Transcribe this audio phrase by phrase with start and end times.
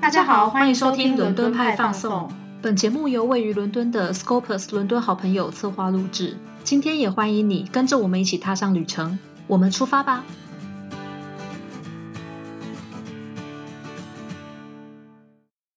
[0.00, 2.32] 大家好，欢迎收听伦敦派放送。
[2.62, 6.38] 本节目由位于伦敦的 Scopus 伦敦好朋友策划录制。
[6.64, 10.24] 今天也欢迎你跟着我们一起踏上旅程，我们出发吧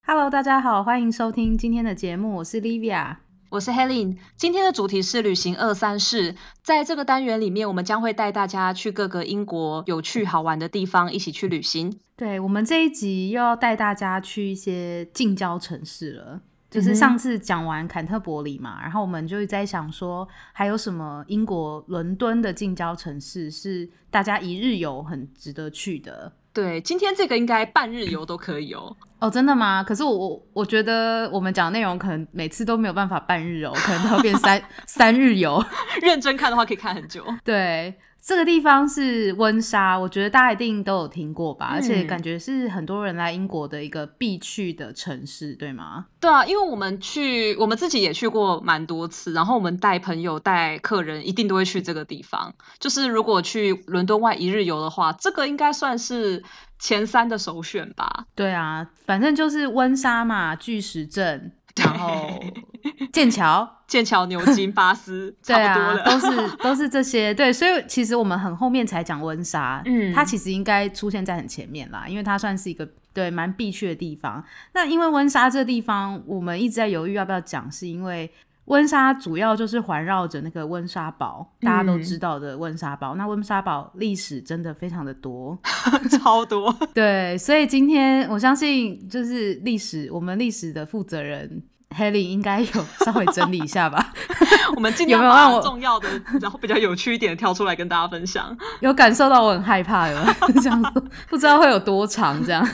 [0.07, 3.17] ！Hello，大家好，欢迎收听今天的节目，我是 Livia。
[3.53, 6.33] 我是 Helen，今天的主题是旅行二三事。
[6.63, 11.99] 在这个单元里面，我们将会带大家去各个英国有趣好玩的地方，一起去旅行。
[12.15, 26.33] 对我们这一集又要带大家去一些近郊城市了，就是上次讲完坎特伯里嘛，然后我们就在想说，还有什么英国伦敦的近郊城市是大家一日游很值得去的。
[26.53, 28.95] 对，今天这个应该半日游都可以哦。
[29.19, 29.83] 哦，真的吗？
[29.83, 35.63] 可是我我我觉得我们讲的内容可能每次都没有办法半日游，可能都要变三 三日游。
[36.01, 37.25] 认真看的话，可以看很久。
[37.43, 37.93] 对。
[38.25, 46.05] 这个地方是温莎，我觉得大家一定都有听过吧，而且感觉是很多人来英国的一个必去的城市，对吗？
[46.21, 52.55] 对啊，因为我们去，我们自己也去过蛮多次，然后我们带朋友、带客人，一定都会去这个地方。
[52.79, 56.43] 就是如果去伦敦外一日游的话，这个应该算是
[56.79, 58.25] 前三的首选吧。
[58.35, 61.51] 对啊，反正就是温莎嘛，巨石阵。
[61.75, 62.43] 然后
[63.11, 67.33] 剑桥、剑桥、牛津、巴斯， 对啊，都是 都是这些。
[67.33, 74.43] 对，所以其实我们很后面才讲温莎，嗯，它其实应该出现在很前面啦，因为它算是一个对蛮必去的地方。
[74.73, 78.31] 那因为温莎这地方，我们一直在犹豫要不要讲，是因为
[78.65, 83.15] 温莎主要就是环绕着那个温莎堡，大家都知道的温莎堡。
[83.15, 85.57] 那温莎堡历史真的非常的多，
[86.11, 86.73] 超多。
[86.93, 91.61] 对，所以今天我相信就是历史，我们历史的负责人。
[91.93, 94.11] Helen 应该有 稍微整理一下吧。
[94.75, 96.07] 我们今天有没有让我重要的，
[96.41, 98.55] 然后比较有趣一点挑出来跟大家分享？
[98.79, 100.35] 有感受到我很害怕了？
[100.61, 102.67] 这样子不知道会有多长这样。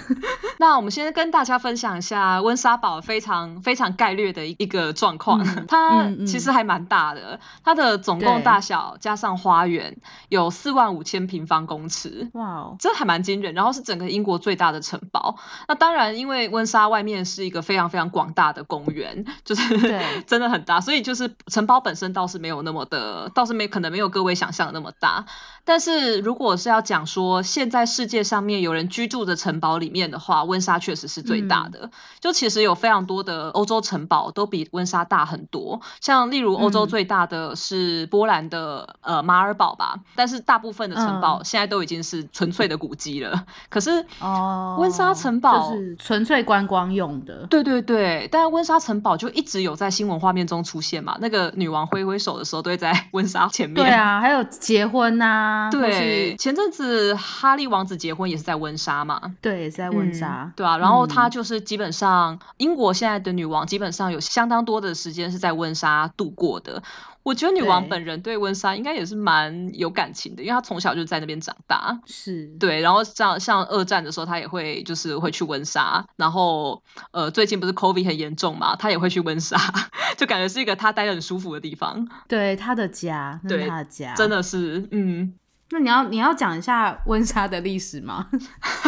[0.58, 5.44] 那我们先跟大家分享一下温莎堡非常非常概略的一个状况。
[5.68, 9.98] 它其实还蛮大的，它的总共大小加上花园
[10.30, 12.30] 有四万五千平方公尺。
[12.34, 13.54] 哇哦，这还蛮惊人。
[13.54, 15.38] 然后是整个英国最大的城堡。
[15.68, 19.09] 那当然，因为温莎外面是一个非常非常广大的公园。
[19.44, 19.62] 就是
[20.28, 25.26] 真的很大，所以就是城堡本身倒是没有那么的，倒是没可能没有各位想象的那么大。
[25.66, 31.92] 但是如果是要讲说现在世界上面有人居住的城堡里面的话，温莎确实是最大的。
[32.20, 43.46] 就其实有非常多的欧洲城堡都比温莎大很多，像例如欧洲最大的是波兰的呃马尔堡吧，但是大部分的城堡现在都已经是纯粹的古迹了。
[43.70, 47.46] 可是哦，温莎城堡就是纯粹观光用的。
[47.48, 53.76] 对对对，但是温莎城堡就一直有在新闻画面中出现嘛，那个女王挥挥手的时候都会在 温莎前面。
[53.76, 55.70] 对啊，还有结婚呐。
[55.72, 60.78] 对，前阵子哈利王子结婚也是在温莎嘛，对，也是在温莎，对啊。
[60.78, 66.82] 然后他就是基本上英国现在的女王基本上有相当多的时间是在温莎度过的。
[67.30, 72.82] 我觉得女王本人对温莎应该也是蛮有感情的，因为她从小就在那边长大，是对。
[72.82, 76.04] 然后像像二战的时候，她也会就是会去温莎。
[76.16, 76.82] 然后
[77.12, 79.58] 呃，最近不是 COVID 很严重嘛，她也会去温莎，
[80.18, 82.08] 就感觉是一个她待的很舒服的地方。
[82.28, 85.36] 对，她的家，对她的家，真的是嗯。
[85.72, 88.28] 那你要你要讲一下温莎的历史吗？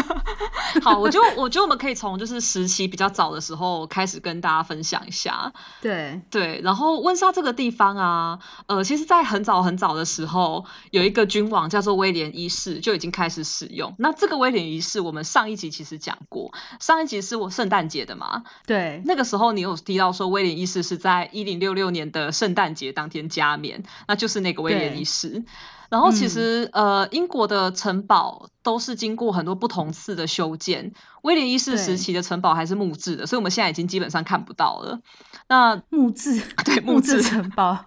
[0.82, 5.54] 好，我就我觉得我们可以从就是时期比较早的时候开始跟大家分享一下。
[5.82, 13.94] 对对，然后温莎这个地方啊，呃，其实在很早很早的时候，有一个君王叫做威廉一世就已经开始使用。
[14.00, 18.44] 那这个威廉一世，我们上一集其实讲过，上一集是我圣诞节的嘛？
[18.66, 25.44] 对，那个时候你有提到说威廉一世是在一零六六年的圣诞节当天加冕，那就是那个威廉一世。
[25.92, 30.94] 然后其实，呃，英国的城堡都是经过很多不同次的修建。
[31.22, 35.02] 威廉一世时期的城堡还是木质的，所以我们现在已经基本上看不到了。
[35.50, 37.78] 那木质，对 木质城堡，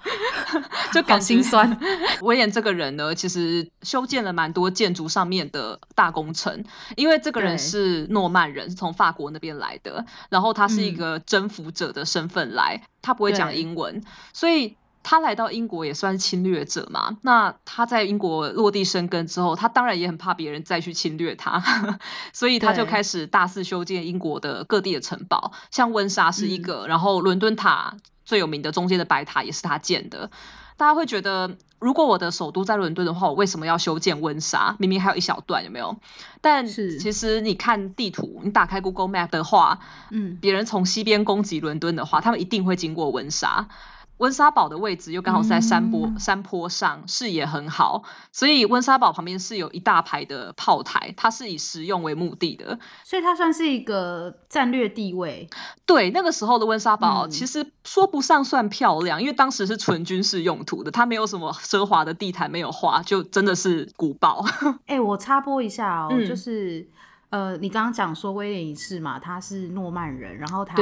[0.92, 1.80] 就感心酸。
[2.20, 6.62] 威廉这个人呢，其实修建了蛮多建筑上面的大工程，
[6.96, 14.76] 因为这个人是诺曼人，是从法国那边来的，然后他是一个征服者的身份来，他不会讲英文，所以。
[15.04, 17.18] 他来到英国也算侵略者嘛？
[17.22, 21.62] 那他在英国落地生根之后，他当然也很怕别人再去侵略他，
[22.32, 30.30] 所以他就开始大肆修建英国的各地的城堡，像温莎是一个，然后伦敦塔最有名的中间的白塔也是他建的。
[30.76, 34.74] 大家会觉得，如果我的首都在伦敦的话，我为什么要修建温莎？
[34.80, 35.96] 明明还有一小段，有没有？
[36.40, 39.78] 但其实你看地图，你打开 Google Map 的话，
[40.10, 43.68] 嗯，别人从西边攻击伦敦的话，他们一定会经过温莎。
[44.18, 55.48] 温莎堡的位置又刚好是在山坡山坡上，视野很好，所以温莎堡旁边是有一大排的炮台，它是以实用为目的的，所以它算是一个战略地位。
[55.84, 64.44] 对，那个时候的温莎堡其实说不上算漂亮，因为当时是纯军事用途的，它没有什么奢华的地毯，没有花，就真的是古堡。
[64.86, 66.86] 哎，我插播一下哦，就是
[67.30, 70.76] 呃，你刚刚讲说威廉一世嘛，他是诺曼人，然后他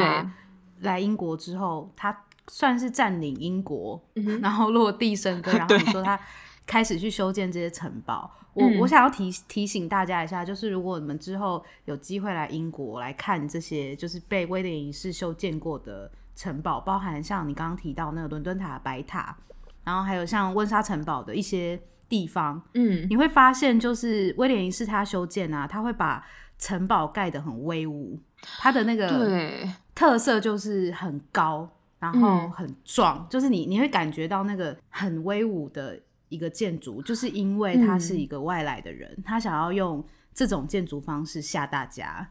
[0.81, 2.15] 来英国之后，他。
[2.53, 3.99] 算是占领英国，
[4.43, 6.21] 然后落地生根， 然后你说他
[6.67, 8.31] 开始去修建这些城堡。
[8.53, 19.35] 我我想要提提醒大家一下，就是如果你们之后有机会来英国来看这些，就是被威廉一世修建过的城堡，包含像你刚刚提到那个伦敦塔、白塔，
[19.83, 26.23] 然后还有像温莎城堡的一些地方，嗯，你会发现就是威廉一世他修建啊，他会把
[26.59, 28.21] 城堡盖得很威武，
[28.59, 31.67] 他的那个特色就是很高。
[32.03, 35.97] 然后很壮，就是你你会感觉到那个很威武的
[36.29, 40.05] 一个建筑，就是因为他是一个外来的人，他想要用
[40.35, 42.29] 这种建筑方式吓大家。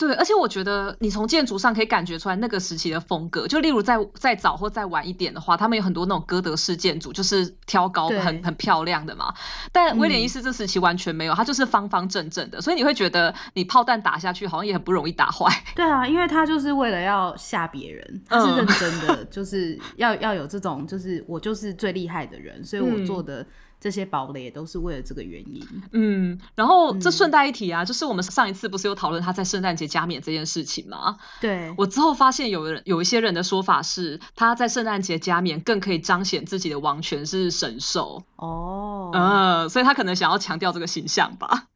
[0.00, 3.46] 对，而且我觉得你从建筑上可以感觉出来那个时期的风格。
[3.46, 9.34] 就例如再再早或再晚一点的话，他们有很多那种哥德式建筑，就是挑高很很漂亮的嘛。
[9.72, 15.46] 但威廉一世这时期完全没有，它就是方方正正的，所以你会觉得你炮弹打下去好像也很不容易打坏。
[15.76, 23.46] 对啊，因为他就是为了要吓别人，他是认真的，就是要要有这种，就是我就是最厉害的人，所以我做的。
[23.80, 25.66] 这些堡垒也都是为了这个原因。
[25.92, 31.16] 嗯，然后这顺带一提啊，就是我们上一次不是有讨论他在圣诞节加冕这件事情吗？
[31.40, 38.24] 对我之后发现有人有一些人的说法是，他在圣诞节加冕更可以彰显自己的王权是神兽。
[38.36, 41.68] 哦，嗯，所以他可能想要强调这个形象吧。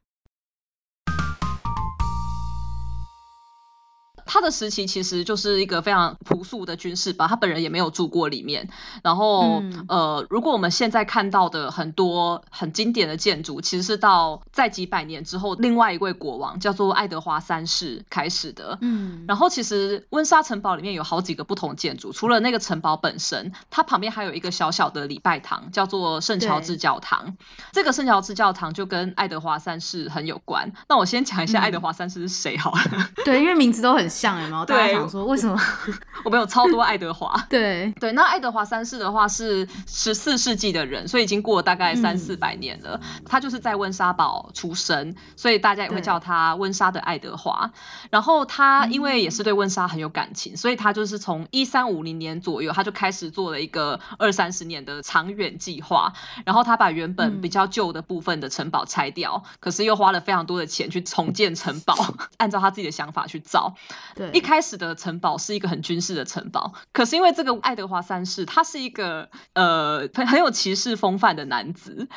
[4.26, 8.68] 他的时期其实就是一个非常朴素的军事吧，他本人也没有住过里面。
[9.02, 18.78] 然后，呃，如果我们现在看到的很多很经典的建筑，其实是到在几百年之后，另外一位国王叫做爱德华三世开始的。
[18.80, 27.36] 嗯，然后其实温莎城堡里面有好几个不同建筑，除了那个城堡本身，它旁边还有一个小小的礼拜堂，叫做圣乔治教堂。
[27.72, 30.72] 这个圣乔治教堂就跟爱德华三世很有关。
[30.88, 32.80] 那我先讲一下爱德华三世是谁好了。
[33.24, 34.40] 对，因为名字都很像。
[34.40, 34.64] 有没有？
[34.64, 35.60] 大家想说为什么？
[36.24, 37.34] 我们有超多爱德华。
[37.50, 43.00] 对对，那爱德华三世的话是十四世纪的人，所以已经过了大概三四百年了。
[43.26, 47.72] 他就是在温莎堡出生，所以大家也会叫他温莎的爱德华。
[48.10, 56.12] 然后他因为也是对温莎很有感情，所以他就是从一三五零年左右，他就开始做了一个二三十年的长远计划。
[56.46, 61.94] 然后他把原本比较旧的部分的城堡拆掉，可是又花了非常多的钱去重建城堡，
[62.38, 63.74] 按照他自己的想法去造。
[64.14, 72.08] 对，一开始的城堡是一个很军事的城堡，可是因为这个爱德华三世他是一个呃很很有骑士风范的男子，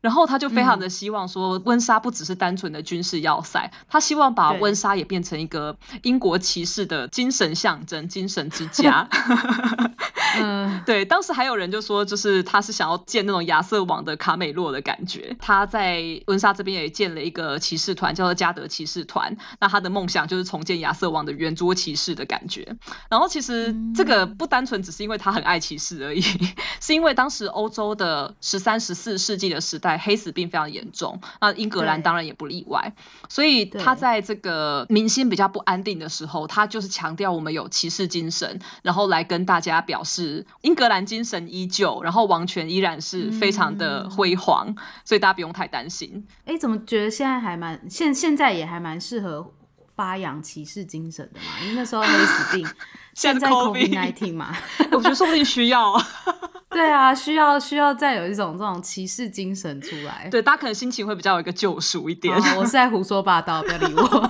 [0.00, 9.08] 然后他就非常的希望说温莎不只是单纯的军事要塞，他希望把温莎也变成一个英国骑士的精神象征、精神之家。
[10.38, 15.34] 嗯，对，当时还有人就说，就是他是想要建那种亚瑟王的卡美洛的感觉。
[15.38, 19.36] 他在温莎这边也建了一个骑士团，叫做加德骑士团。
[19.60, 22.76] 那他的梦想就是重建亚瑟王的圆桌骑士的感觉。
[23.08, 26.20] 然后其实这个不单纯只是因为他很爱骑士而已，
[26.80, 32.92] 是因为当时欧洲的十三、十四世纪的时代黑死病非常严重，那英格兰当然也不例外。
[33.28, 40.44] 所以他在这个民心比较不安定的时候，他就是强调我们有骑士精神，然后来跟大家表示。
[40.62, 44.74] 英格兰精神依旧，然后王权依然是非常的辉煌，
[45.04, 46.26] 所以大家不用太担心。
[46.44, 49.52] 哎，怎么觉得现在还蛮现现在也还蛮适合
[49.96, 51.46] 发扬骑士精神的嘛？
[51.62, 52.68] 因为那时候黑死病，
[53.16, 54.54] 现在 COVID nineteen 嘛，
[54.92, 56.00] 我觉得说不定需要。
[56.68, 60.28] 对啊，需要需要再有一种这种骑士精神出来。
[60.30, 62.36] 对，大家可能心情会比较有一个救赎一点。
[62.58, 64.02] 我是在胡说八道，不要理我。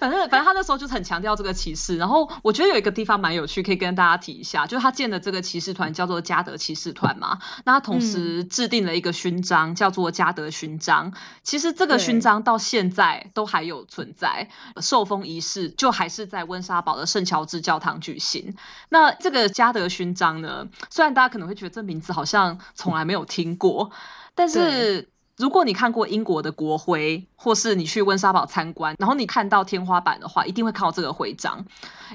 [0.00, 1.96] 反正反正他那时候就是很强调这个骑士。
[1.96, 7.38] 然后我觉得有一个地方蛮有趣，可以跟大家提一下，就是他建的这个骑士团叫做加德骑士团嘛。
[7.64, 11.12] 那他同时制定了一个勋章，叫做加德勋章。
[11.44, 14.48] 其实这个勋章到现在都还有存在，
[14.80, 18.54] 受封仪式就还是在温莎堡的圣乔治教堂举行。
[18.88, 23.90] 那这个嘉德勋章呢，虽然大家可能会觉得这名字好像从来没有听过，
[24.34, 31.66] 但是如果你看过英国的国徽，或是你去温莎堡参观，然后你看到天花板的话，一定会看到这个徽章，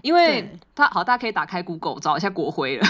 [0.02, 2.88] 因为它好，大家可以打开 Google 找一下国徽了。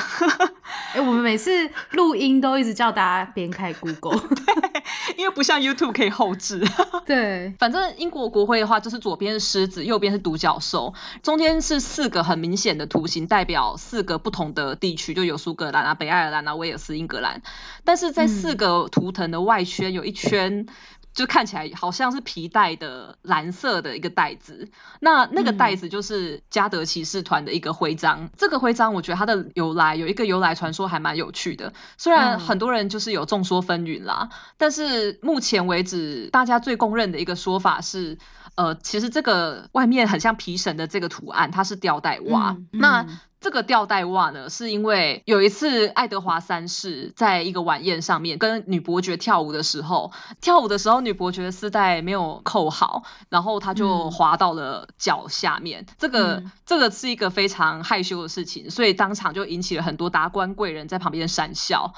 [0.94, 4.22] 哎，我们每次录音都一直叫大家边开 Google，
[5.18, 6.64] 因为不像 YouTube 可以后置。
[7.06, 17.42] 对， 反正英国国徽的话，就是左边是狮子，右边是独角兽，中间是四个很明显的图形，代表四个不同的地区，就有苏格兰啊、北爱尔兰啊、威尔斯、英格兰。
[17.84, 20.68] 但是在四个图腾的外圈有一圈。
[21.14, 28.30] 就看起来好像是皮带的蓝色的一个袋子，那那个袋子就是加德骑士团的一个徽章。
[28.38, 38.18] 这个徽章我觉得它的由来有一个由来传说还蛮有趣的，虽然很多人就是有众说纷纭啦，但是目前为止大家最公认的一个说法是，
[38.56, 42.58] 呃，其实这个外面很像皮绳的这个图案，它是吊带袜。
[42.72, 43.06] 那
[43.44, 55.86] 这个吊带袜呢，是因为有一次爱德华三世在一个晚宴上面跟女伯爵跳舞的时候，跳舞的时候女伯爵的丝带没有扣好，然后她就滑到了脚下面。
[55.98, 61.94] 这个这个是一个非常害羞的事情，所以当场就引起了很多达官贵人在旁边讪笑。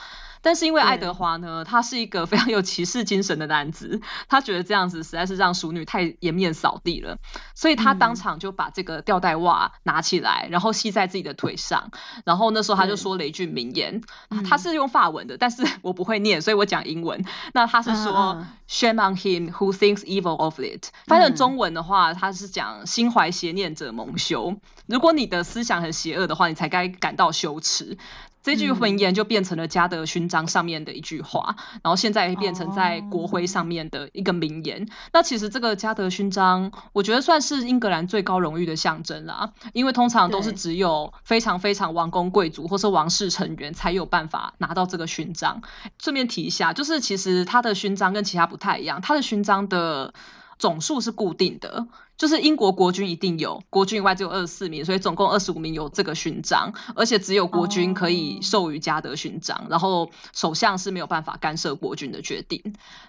[0.45, 3.99] 但是因为爱德华呢，他是一个非常有骑士精神的男子，
[4.29, 7.17] 他觉得这样子实在是让淑女太颜面扫地了，
[7.55, 11.89] 所以他当场就把这个吊带袜拿起来，然后系在自己的腿上，
[12.25, 14.03] 然后那时候他就说了一句名言，
[14.47, 17.25] 他是用法文的，但是我不会念，所以我讲英文。
[17.53, 20.89] 那他是说 Shame on him who thinks evil of it。
[21.07, 24.55] 翻成中文的话，他是讲心怀邪念者蒙羞。
[24.85, 27.97] 如果你的思想很邪恶的话，你才该感到羞耻。
[28.45, 34.87] 这句名言就变成了嘉德勋章上面的一句话，然后现在变成在国徽上面的一个名言。
[35.11, 45.63] 那其实这个嘉德勋章，我觉得算是英格兰最高荣誉的象征啦，因为通常都是只有非常非常王公贵族或是王室成员才有办法拿到这个勋章。
[45.97, 50.13] 顺便提一下，就是其实他的勋章跟其他不太一样，他的勋章的
[50.59, 51.87] 总数是固定的。
[52.17, 62.61] 就是英国国军一定有，国军以外只有二十四名，所以总共二十五名有这个勋章，而且只有国军可以授予嘉德勋章，然后首相是没有办法干涉国军的决定。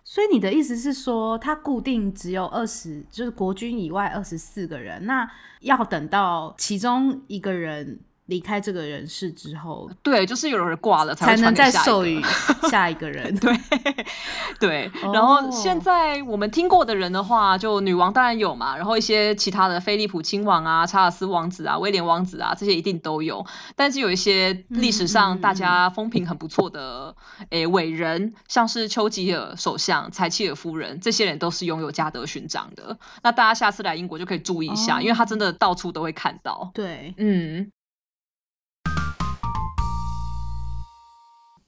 [0.05, 8.01] 所以你的意思是说，他固定只有二十，就是国军以外二十四个人，那要等到其中一个人。
[8.27, 12.21] 离开这个人世之后，对，就是有人挂了才能再授予
[12.71, 13.35] 下一个人。
[13.37, 13.57] 对
[14.59, 23.47] 对，然后现在我们听过的人的话，就女王当然有嘛，然后一些其他的菲利普亲王啊、查尔斯王子啊、威廉王子啊，这些一定都有。
[23.77, 27.15] 但是有一些历史上大家风评很不错的
[27.51, 32.99] 诶伟人，像是丘吉尔首相、柴契尔夫人，这些人都是拥有嘉德勋章的。
[33.23, 36.73] 那大家下次来英国就可以注意一下，因为他真的到处都会看到。
[36.75, 37.71] 对，嗯。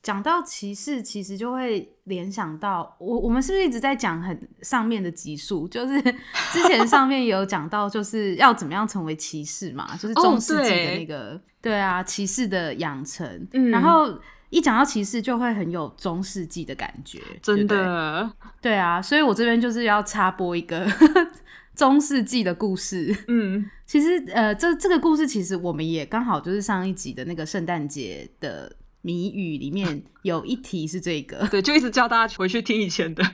[0.08, 5.68] 讲到歧视，其实就会联想到我，我们是不是一直在讲很上面的级数？
[5.68, 6.00] 就是
[6.50, 13.46] 之前上面有讲到，就是要怎么样成为骑士嘛，就是中世纪的那个，对啊，骑士的养成。
[13.70, 18.32] 然后一讲到骑士，就会很有中世纪的感觉，真的。
[18.62, 20.90] 对啊，所以我这边就是要插播一个
[21.76, 23.14] 中世纪的故事。
[23.28, 28.74] 嗯，其实呃，这这个故事其实我们也刚好就是上一集的那个圣诞节的。
[29.02, 33.25] 谜语里面有一题是这个，对，就一直叫大家回去听以前的。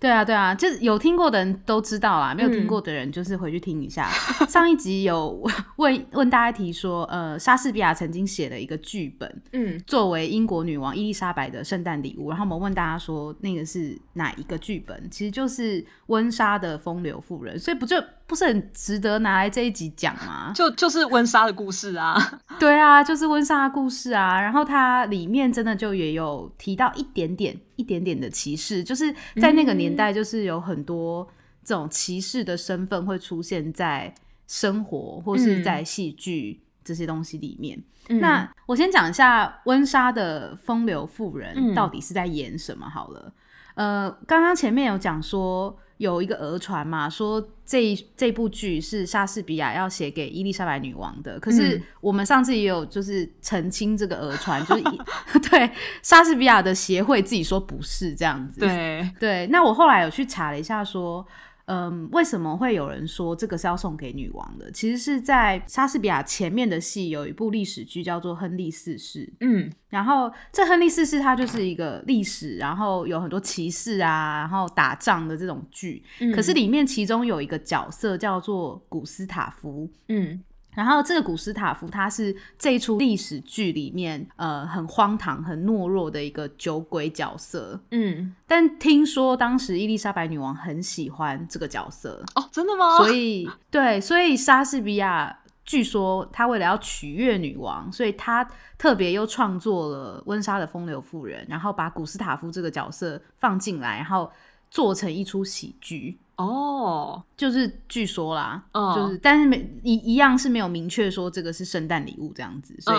[0.00, 4.08] 对啊，对啊，就是有听过的人都知道啦，没有听过的人就是回去听一下。
[4.48, 12.30] 上一集有问问大家提说，呃，莎士比亚曾经写了一个剧本，嗯，作为英国女王伊丽莎白的圣诞礼物。
[12.30, 15.08] 然后我们问大家说，那个是哪一个剧本？
[15.10, 20.50] 其实就是温莎的风流妇人，所以不就不是很值得拿来这一集讲吗？
[20.54, 22.16] 就就是温莎的故事啊，
[22.58, 24.40] 对啊，就是温莎的故事啊。
[24.40, 27.54] 然后它里面真的就也有提到一点点。
[27.80, 29.10] 一点点的歧视，就是
[29.40, 31.26] 在那个年代，就是有很多
[31.64, 34.14] 这种歧视的身份会出现在
[34.46, 37.82] 生活或是在戏剧这些东西里面。
[38.20, 43.32] 那我先讲一下温莎的风流妇人到底是在演什么好了。
[43.74, 45.78] 呃，刚刚前面有讲说。
[46.00, 51.38] 有一个讹传嘛，说这这部剧是莎士比亚要写给伊丽莎白女王的。
[51.38, 54.82] 可是我们上次也有就是澄清这个讹传， 就是
[55.50, 58.60] 对莎士比亚的协会自己说不是这样子。
[58.60, 61.26] 对对，那我后来有去查了一下，说。
[61.72, 64.68] 嗯，为什么会有人说这个是要送给女王的？
[64.72, 69.24] 其实是在莎士比亚前面的戏有一部历史剧叫做《亨利四世》。
[69.38, 76.02] 嗯，然后这亨利四世它就是一个历史，然后有很多骑士啊，然后打仗的这种剧。
[76.34, 79.88] 可是里面其中有一个角色叫做古斯塔夫。
[80.08, 80.42] 嗯。
[80.72, 92.96] 然后这个古斯塔夫他是这一出历史剧里面呃很荒唐、很懦弱的一个酒鬼角色，嗯，但听说当时伊丽莎白女王很喜欢这个角色哦，真的吗？
[92.98, 95.36] 所以对，所以莎士比亚。
[95.62, 98.44] 据说他为了要取悦女王，所以他
[98.76, 104.28] 特别又创作了温莎的风流妇人，然后把古斯塔夫这个角色放进来，然后
[104.70, 106.18] 做成一出喜剧。
[106.36, 112.98] 哦，就是据说啦，就是，但是没一一样是没有明确说这个是圣诞礼物这样子，所以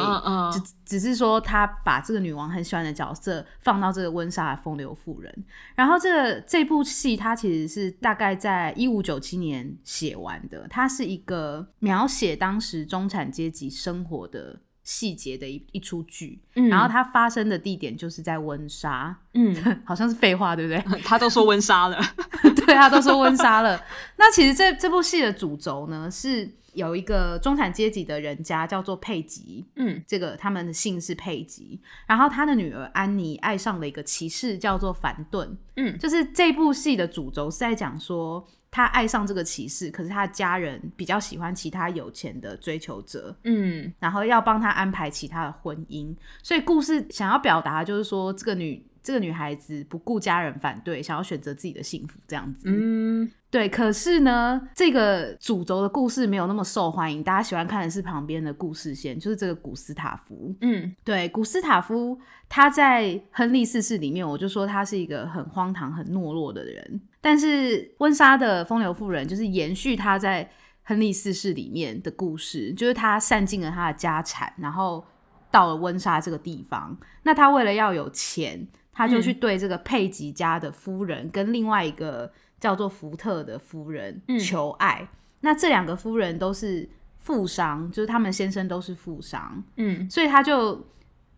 [0.54, 5.44] 只只是说他把这个女王很喜欢的角色放到这个温莎的风流妇人。
[5.74, 14.60] 然后这个这部戏它其实是大概在一五九七年写完的，它是一个描写当时中产阶级生活的。
[14.92, 19.56] 细节的一一出剧，然后它发生的地点就是在温莎，嗯，
[19.88, 21.02] 好像是废话，对不对？
[21.02, 21.98] 他都说温莎了，
[22.54, 23.82] 对，他都说温莎了。
[24.18, 38.46] 那其实这这部戏的主轴呢，是有一个中产阶级的人家叫做佩吉，嗯，这个他们的姓是佩吉，然后他的女儿安妮爱上了一个骑士叫做凡顿，嗯，就是这部戏的主轴是在讲说。
[38.72, 53.68] 他爱上这个骑士，可是他的家人比较喜欢其他有钱的追求者，嗯，然后要帮他安排其他的婚姻，所以故事想要表达就是说，这个女这个女孩子不顾家人反对，想要选择自己的幸福，这样子，嗯，对。
[53.68, 67.02] 可是呢，这个主轴的故事没有那么受欢迎，大家喜欢看的是旁边的故事线，就是这个古斯塔夫，嗯，对，古斯塔夫他在亨利四世里面，我就说他是一个很荒唐、很懦弱的人。
[67.22, 70.50] 但是温莎的风流妇人就是延续他在
[70.84, 75.06] 亨利四世里面的故事，就是他散尽了他的家产，然后
[75.52, 76.98] 到了温莎这个地方。
[77.24, 85.08] 那他为了要有钱，他就去对这个佩吉家的夫人跟另外一个叫做福特的夫人求爱。
[85.42, 90.86] 那这两个夫人都是富商，就是他们先生都是富商，嗯，所以他就。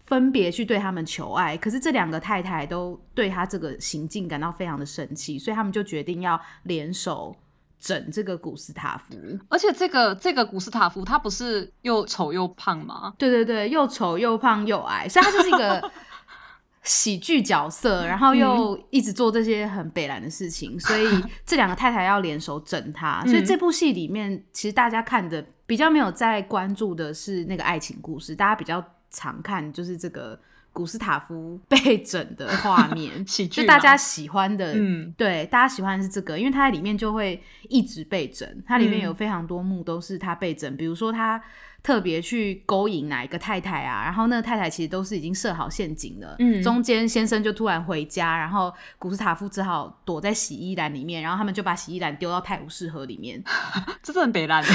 [0.06, 7.34] 分别去对他们求爱，可是这两个太太都对他这个行径感到非常的生气，所以他们就决定要联手
[7.80, 9.16] 整这个古斯塔夫。
[9.48, 13.14] 而且这个这个古斯塔夫他不是又丑又胖吗？
[13.18, 15.92] 对对对，又丑又胖又矮，所以他就是一个
[16.84, 21.08] 喜剧角色，然后又一直做这些很北兰的事情，所以
[21.46, 23.24] 这两个太太要联手整他。
[23.26, 28.84] 所以这部戏里面，其实大家看的比较没有在关注的是那个爱情故事，大家比较。
[29.14, 30.38] 常看就是这个
[30.74, 41.42] 古斯塔夫被整的画面， 就大家喜欢的，嗯，对，大家喜欢的是这个，因为他在里面就会一直被整，它里面有非常多幕都是他被整，比如说他
[41.84, 53.44] 特别去勾引哪一个太太啊，然后那个太太其实都是已经设好陷阱了，嗯，中间先生就突然回家，然后古斯塔夫只好躲在洗衣篮里面，然后他们就把洗衣篮丢到泰晤士河里面，
[54.02, 54.64] 这是很北烂。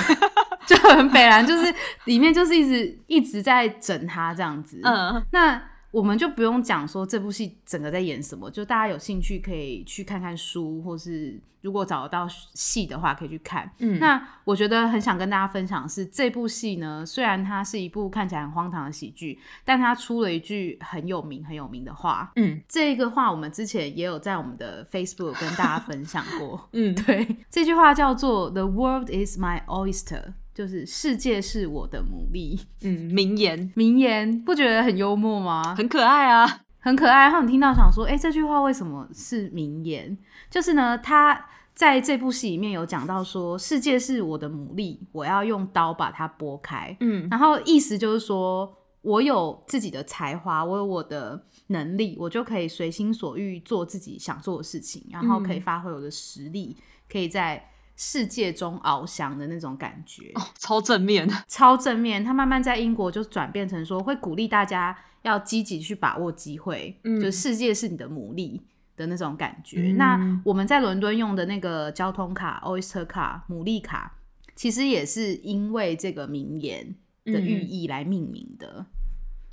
[0.68, 4.78] 就很北蓝，就是里面就是一直一直在整他这样子。
[4.84, 13.70] 嗯，那我们就不用讲说这部戏整个在演什么，就大家有兴趣可以去看看书，或是如果找得到戏的话可以去看。
[13.80, 22.32] 嗯，那我觉得很想跟大家分享是这部戏呢，虽然它是一部看起来很荒唐的喜剧，但它出了一句很有名很有名的话。
[22.36, 26.66] 嗯，这个话我们之前也有在我们的 Facebook 跟大家分享过。
[26.72, 30.32] 嗯，对，这句话叫做 “The world is my oyster”。
[30.54, 35.76] 就是世界是我的牡蛎，嗯，名言，名言，不觉得很幽默吗？
[35.76, 37.24] 很可爱啊，很可爱。
[37.24, 40.16] 然后你听到想说，哎，这句话为什么是名言？
[40.50, 46.96] 就是呢，他在这部戏里面有讲到说，世界是我的牡蛎，我要用刀把它剥开。
[47.00, 56.76] 嗯，然后意思就是说我有自己的才华，我有我的能力，我就可以随心所欲做自己想做的事情，然后可以发挥我的实力，
[57.08, 57.64] 可以在。
[58.00, 62.24] 世界中翱翔的那种感觉，超正面，超正面。
[62.24, 68.60] 他慢慢在英国就转变成说，会鼓励大家要积极去把握机会，就世界是你的牡蛎
[68.96, 69.92] 的那种感觉。
[69.96, 74.16] 那我们在伦敦用的那个交通卡 Oyster 卡牡蛎卡，
[74.54, 78.86] 其实也是因为这个名言的寓意来命名的。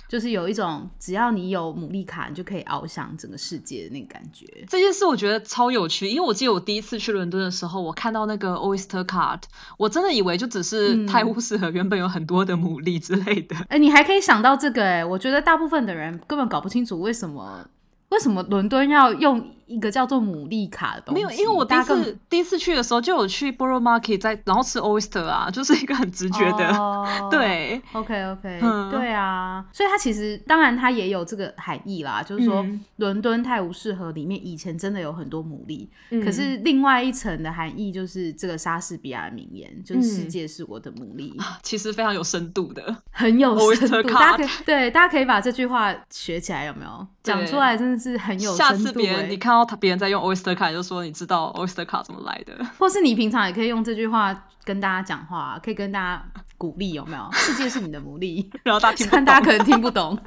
[0.08, 4.46] 就是有一种，只要你有牡蛎卡，你就可以翱翔整个世界的那个感觉。
[4.68, 9.42] 这件事我觉得超有趣，因为我记得我第一次去伦敦的时候，我看到那个 Oyster Card，
[9.78, 13.56] 我真的以为就只是泰晤士河原本有很多的牡蛎之类的。
[13.68, 17.68] 哎，你还可以想到这个哎，我觉得大部分的人根本搞不清楚为什么
[18.10, 19.52] 为什么伦敦要用。
[19.66, 26.72] 一个叫做牡蛎卡的东西，没有，因为我第一次第一次去的时候就有去 Borough Market 在，然后吃 oyster 啊，就是一个很直觉的，
[27.30, 32.64] 对，OK OK，对啊，所以它其实当然它也有这个含义啦，就是说
[32.96, 35.88] 伦敦泰晤士河里面以前真的有很多牡蛎，
[36.24, 47.06] 可是另外一层的含义就是这个莎士比亚的名言，就是世界是我的牡蛎，其实非常有深度的， 很有深度，大家可以对大家可以把这句话学起来，有没有？
[47.24, 47.76] 讲出来？
[47.76, 49.00] 真的是很有深度。
[49.28, 49.55] 你看。
[49.56, 56.22] 然后他别人在用 Oyster 卡，就说你知道 Oyster 卡怎么来的，或是你平常也可以用这句话跟大家讲话，可以跟大家
[56.58, 57.26] 鼓励，有没有？
[57.32, 60.18] 世界是你的牡蛎，然后大家听，大家可能听不懂。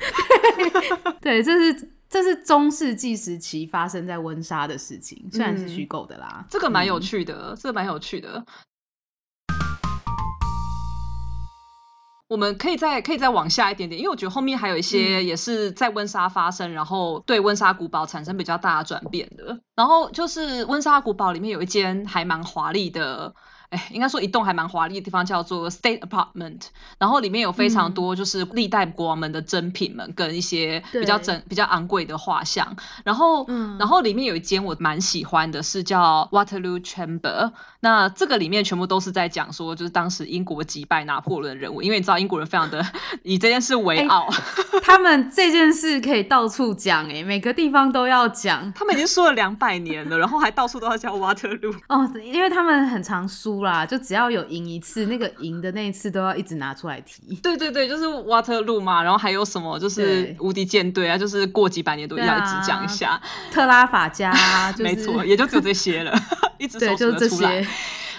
[1.21, 6.43] 对，这是这是中世纪时期发生在温莎的事情，虽然是虚构的啦。
[6.49, 8.43] 这个蛮有趣的，这个蛮有趣的。
[12.29, 19.59] 我们可以再可以再往下一点点，因为我觉得后面还有一些也是在温莎发生，然后对温莎古堡产生比较大的转变的。
[19.75, 23.33] 然后就是温莎古堡里面有一间还蛮华丽的。
[23.69, 26.61] 哎，应该说一栋还蛮华丽的地方叫做 State Apartment，
[26.97, 42.83] 然后里面有非常多就是历代国王们的珍品们跟一些比较珍比较昂贵的画像，然后，然后里面有一间我蛮喜欢的是叫 Waterloo Chamber，那这个里面全部都是在讲说就是当时英国击败拿破仑人物，因为你知道英国人非常的
[43.21, 44.27] 以这件事为傲，
[44.81, 53.58] 他们这件事可以到处讲，哎，每个地方都要讲，他们已经说了两百年了，然后还到处都要叫 Waterloo，哦，因为他们很常输。
[53.63, 57.35] 啦，就只要有赢一次，那个赢的那一次都要一直拿出来提。
[57.43, 63.21] 对对对，就是 Waterloo 嘛，然后还有什么就是无敌舰队啊，就是过几百年都要一直讲一下。
[63.51, 64.33] 特拉法加，
[64.79, 66.13] 没错，也就只有这些了，
[66.57, 67.65] 一直说出出来。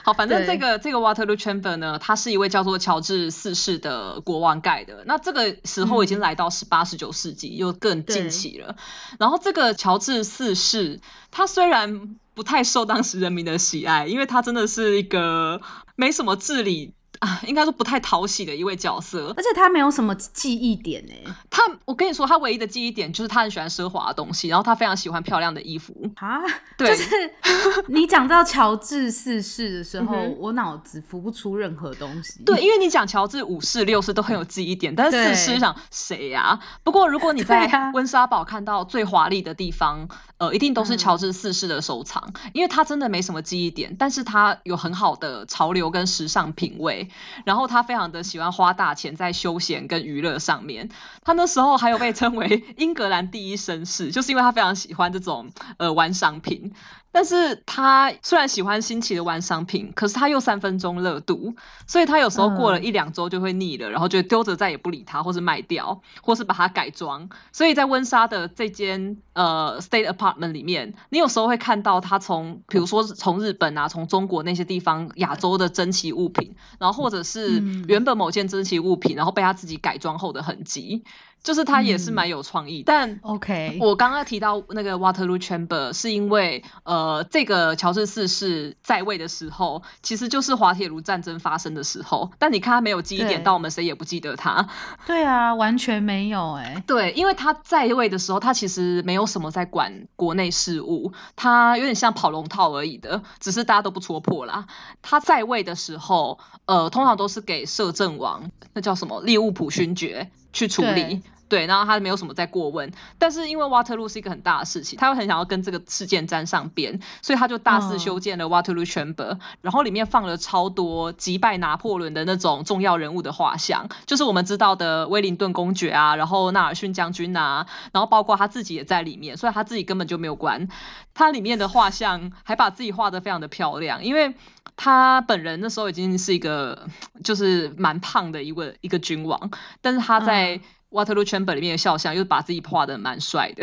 [0.03, 5.05] 好，反正这个这个 Waterloo Chamber 呢，他是一位叫做乔治四世的国王盖的。
[5.05, 8.77] 那这个时候已经来到十八十九世纪，又更近期了。
[9.19, 11.01] 然后这个乔治四世，
[11.31, 15.61] 他虽然不太受当时人民的喜爱，因为他真的是一个
[15.97, 16.95] 没什么治理。
[17.21, 21.33] 啊，应该说不太讨喜的一位角色，而且他没有什么记忆点哎。
[21.51, 26.41] 他，我跟你说，他唯一的记忆点就是他很喜欢奢华的东西，然后他非常喜欢漂亮的衣服啊。
[26.79, 27.35] 对，就是
[27.89, 32.43] 你讲到乔治四世的时候，我脑子浮不出任何东西。
[32.43, 36.59] 对，因为你讲乔治五世、六世都很有记忆点，但是四世想谁呀？
[36.83, 47.10] 不过如果你在温莎堡看到最华丽的地方，呃，一定都是乔治四世的收藏，因为他真的没什么记忆点，但是他有很好的潮流跟时尚品味。
[47.45, 50.89] 然后他非常的喜欢花大钱在休闲跟娱乐上面，
[51.25, 56.73] 他那时候还有被称为 英格兰第一绅士，就是因为他非常喜欢这种呃玩商品。
[57.13, 61.55] 但是他虽然喜欢新奇的玩商品，可是他又三分钟热度，
[61.87, 67.29] 所以他有时候过了一两周就会腻了，然后就丢着再也不理他，或是卖掉，或是把它改装。
[67.53, 81.05] 所以在温莎的这间呃 state apartment 里面，你有时候会看到他从，比如说从日本啊，从中国那些地方亚洲的珍奇物品，然后或者是原本某件珍奇物品，然后被他自己改装后的痕迹。
[81.43, 92.31] 就是他也是蛮有创意，但 OK，我刚刚提到那个 Waterloo Chamber 是因为呃，这个乔治四世在位的时候，其实就是滑铁卢战争发生的时候。
[92.39, 94.69] 但你看他没有记忆点，到我们谁也不记得他。
[95.07, 96.85] 对啊，完全没有哎。
[96.87, 104.67] 对，因为他在位的时候，他其实没有什么在管国内事务，他有点像跑龙套而已的，只是大家都不戳破啦。
[105.01, 110.31] 他在位的时候，呃，通常都是给摄政王，那叫什么利物浦勋爵。
[110.53, 130.69] 去处理，对，然后他没有什么再过问，但是因为 Waterloo 是一个很大的事情，他又很想要跟这个事件沾上边，所以他就大肆修建了 Waterloo Chamber，然后里面放了超多击败拿破仑的那种重要人物的画像，就是我们知道的威灵顿公爵啊，然后纳尔逊将军啊，然后包括他自己也在里面，所以他自己根本就没有关，
[131.15, 134.35] 他里面的画像还把自己画得非常的漂亮，因为。
[134.83, 136.89] 他本人那时候已经是一个，
[137.23, 139.51] 就是蛮胖的一位一个君王，
[139.83, 140.59] 但是他在
[140.91, 143.63] Waterloo Chamber 里面的肖像又把自己画的蛮帅的，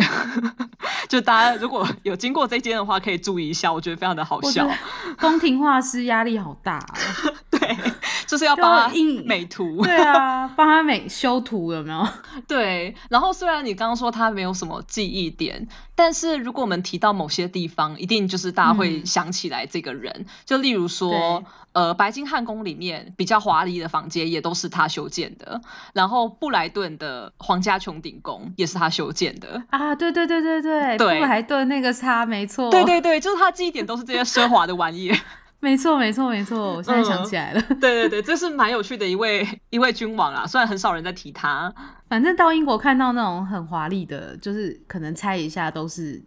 [1.10, 4.69] 就大家如果有经过这间的话，可以注意一下，我觉得非常的好笑。
[5.19, 6.86] 宫廷画师压力好大，
[7.49, 7.75] 对。
[8.27, 12.06] 就是要帮他印美图，对啊，帮他美修图有没有？
[12.45, 15.65] 对，然后虽然你刚刚说他没有什么记忆点，
[15.98, 20.28] 但是如果我们提到某些地方，一定就是大家会想起来这个人。
[20.46, 25.62] 就例如说，呃，白金汉宫里面比较华丽的房间也都是他修建的，
[25.94, 29.96] 然后布莱顿的皇家穹顶宫也是他修建的啊！
[29.96, 35.12] 对对对对对，布莱顿那个他没错，对对对，就是他记忆点都是这些奢华的玩意。
[35.60, 37.62] 没错，没错，没错，我现在想起来了。
[37.82, 41.74] 对对对，这是蛮有趣的一位一位君王啊，虽然很少人在提他。
[42.08, 46.24] 反正到英国看到那种很华丽的，就是可能猜一下都是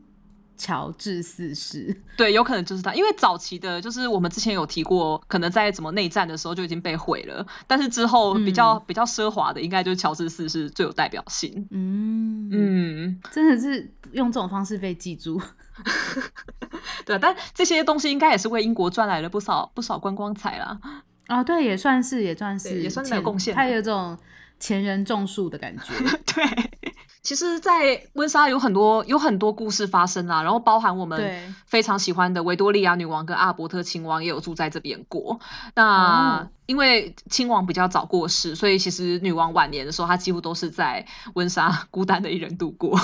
[0.60, 1.96] 乔治四世。
[2.18, 11.66] 对，有可能就是他，因为早期的，就是我们之前有提过，可能在怎么内战的时候就已经被毁了，但是之后比较比较奢华的，应该就是乔治四世最有代表性。
[11.70, 15.40] 嗯嗯，真的是用这种方式被记住。
[17.06, 20.78] 对，但这些东西应该也是为英国赚来了不少不少观光财啦。
[21.26, 23.54] 啊，对，也算是，也算是，也算是有贡献。
[23.54, 24.18] 他有种
[24.58, 25.94] 前人种树的感觉。
[26.34, 26.70] 对。
[27.22, 35.38] 其实，在温莎有很多有很多故事发生啦，然后包含我们非常喜欢的维多利亚女王跟阿尔伯特亲王也有住在这边过。
[35.74, 42.98] 那因为亲王比较早过世，所以其实女王晚年的时候，她几乎都是在温莎 孤单的一人度过。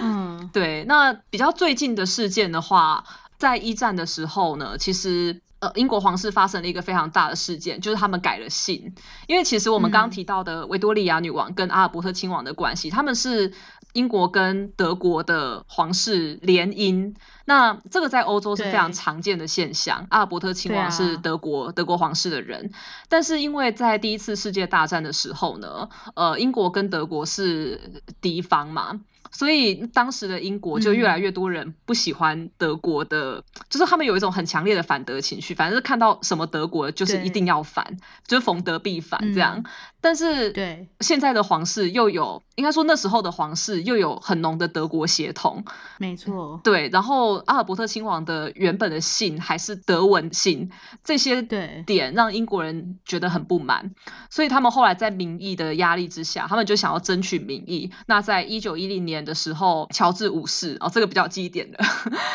[0.00, 0.84] 嗯，对。
[0.84, 3.04] 那比较最近的事件的话，
[3.38, 5.40] 在一战的时候呢，其实。
[5.64, 8.94] 呃，英国皇室发生了一个非常大的事件，就是他们改了姓。
[9.26, 13.54] 因为其实我们刚刚提到的维多利亚女王跟阿尔伯特亲王的关系，他们是
[13.94, 17.14] 英国跟德国的皇室联姻。
[17.46, 20.06] 那这个在欧洲是非常常见的现象。
[20.10, 22.70] 阿尔伯特亲王是德国德国皇室的人，
[23.08, 29.00] 但是因为在第一次世界大战的时候呢，呃，英国跟德国是敌方嘛。
[29.34, 39.64] 所以当时的英国就越来越多人不喜欢德国的，就是他们有一种很强烈的反德情绪，反正是看到什么德国就是一定要反，就是逢德必反这样。
[40.00, 40.88] 但是对。
[41.00, 45.64] 现在的皇室又有，应该说那时候的皇室又有很浓的德国血统，
[45.98, 46.60] 没错。
[46.62, 50.70] 对，然后阿尔伯特亲王的原本的姓还是德文姓，
[51.02, 53.92] 这些点让英国人觉得很不满，
[54.30, 57.90] 所以他们后来在民意的压力之下，他们就想要争取民意。
[58.06, 61.78] 那在一九一零年的时候，乔治五世哦，这个比较记忆点的，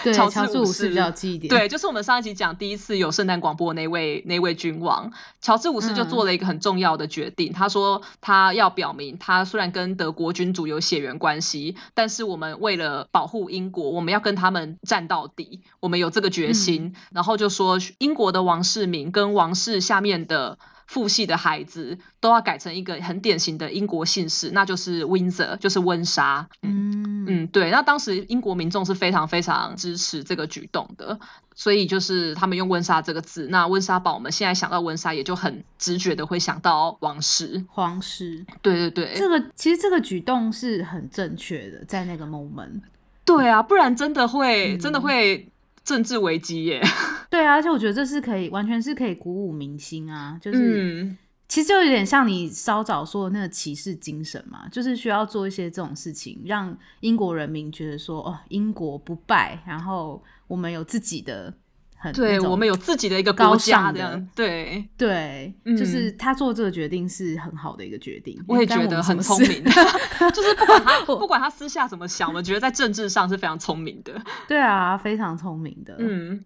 [0.04, 7.54] 对，乔治五世比较记忆点，对，就是我们上一集讲第一次有圣诞广播那位那位君王，乔治五世就做了一个很重要的决定。
[7.54, 16.96] 他说，他要表明，他虽然跟德国君主有血缘关系，但是我们为了保护英国，我们要跟他们战到底，我们有这个决心。
[17.12, 20.58] 然后就说，英国的王室民跟王室下面的
[20.90, 26.50] 父系的孩子都要改成一个很典型的英国姓氏，那就是 Windsor，就是温莎。
[26.64, 27.70] 嗯嗯，对。
[27.70, 31.20] 那当时英国民众是非常非常支持这个举动的。
[31.54, 37.64] 所以就是他们用温莎这个字，那温莎堡，我们现在想到温莎，也就很直觉的会想到王室。
[37.70, 42.82] 皇室，对对对，这个其实这个举动是很正确的，在那个 moment。
[43.26, 45.48] 对啊，不然真的会真的会
[45.90, 46.82] 政治危机耶。
[47.30, 51.16] 对啊，而且我觉得这是可以完全是可以鼓舞民心啊，就是
[51.48, 60.22] 其实就有点像你稍早说的那个骑士精神嘛，就是需要做一些这种事情，让英国人民觉得说哦，英国不败，然后。
[60.50, 61.54] 我们有自己的，
[62.02, 74.14] 很对，我们有自己的一个国家的，对对，就是他做这个决定是很好的一个决定，我也觉得很聪明，就是不管他 不管他私下怎么想，我觉得在政治上是非常聪明的，
[74.48, 76.46] 对啊，非常聪明的，嗯。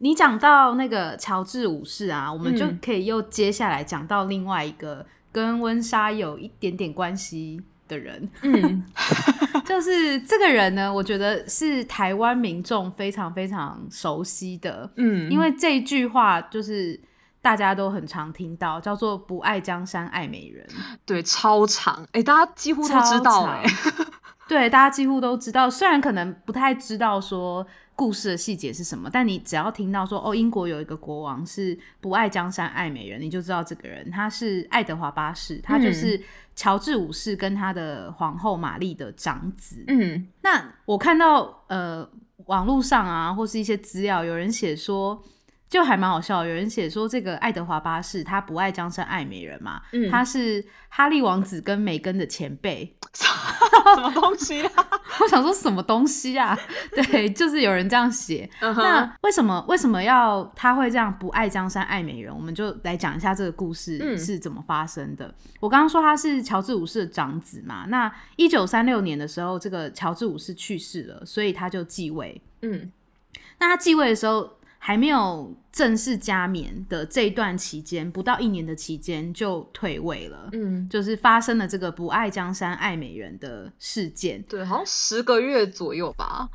[0.00, 7.62] 你讲到那个乔治五世啊，我们就可以又接下来讲到另外一个跟温莎有一点点关系。
[7.88, 8.84] 的人，嗯，
[9.64, 16.98] 就是这个人呢，我觉得是台湾民众非常非常熟悉的，嗯，因为这句话就是
[17.42, 20.66] 大家都很常听到，叫做“不爱江山爱美人”，
[21.04, 23.64] 对，超长，哎，大家几乎都知道，哎，
[24.48, 27.66] 对，大家几乎都知道，虽然可能不太知道说。
[27.96, 29.08] 故事的细节是什么？
[29.12, 36.20] 但你只要听到说哦，英国有一个国王是不爱江山爱美人，你就知道这个人他是爱德华八世，他就是
[36.56, 39.84] 乔治五世跟他的皇后玛丽的长子。
[39.88, 42.08] 嗯，那我看到呃
[42.46, 45.22] 网络上啊，或是一些资料，有人写说。
[45.66, 52.94] 就还蛮好笑，有人写说这个爱德华八世他不爱江山爱美人嘛，他是哈利王子跟梅根的前辈，
[53.94, 54.72] 什么东西啊？
[55.20, 56.58] 我想说什么东西啊？
[56.90, 58.48] 对，就是有人这样写。
[58.60, 62.34] 那为什么为什么要他会这样不爱江山爱美人？
[62.34, 65.32] 我们就来讲一下这个故事是怎么发生的。
[65.60, 72.40] 我刚刚说他是乔治五世的长子嘛，那一九三六年的时候，这个乔治五世去世了，所以他就继位。
[72.62, 72.90] 嗯，
[73.60, 74.50] 那他继位的时候。
[74.86, 80.50] 还没有正式加冕的这一段期间，不到一年的期间就退位了。
[80.52, 84.42] 嗯，就是发生了这个不爱江山爱美人的事件。
[84.42, 86.50] 对，好像十个月左右吧。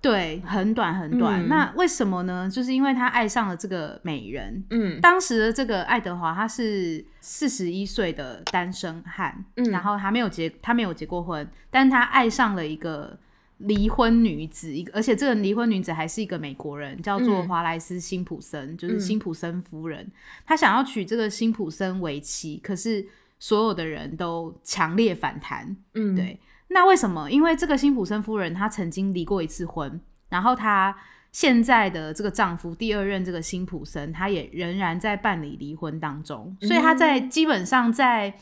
[0.00, 1.46] 对，很短很短。
[1.48, 2.48] 那为什么呢？
[2.50, 4.64] 就是因为他爱上了这个美人。
[4.70, 13.18] 嗯，当时的这个爱德华他是四十一岁的单身汉，嗯然后他没有结，他没有结过婚，但他爱上了一个。
[13.58, 20.06] 离婚女子一个，而且这个离婚女子还是一个美国人，叫做华莱斯辛普森，就是辛普森夫人。
[20.44, 23.06] 她想要娶这个辛普森为妻，可是
[23.38, 25.76] 所有的人都强烈反弹。
[25.94, 26.38] 嗯，对。
[26.68, 27.30] 那为什么？
[27.30, 30.94] 因为这个辛普森夫人她曾经离过一次婚，然后她
[31.32, 38.34] 现在的这个丈夫第二任这个辛普森，他也仍然在办理离婚当中，所以他在基本上在。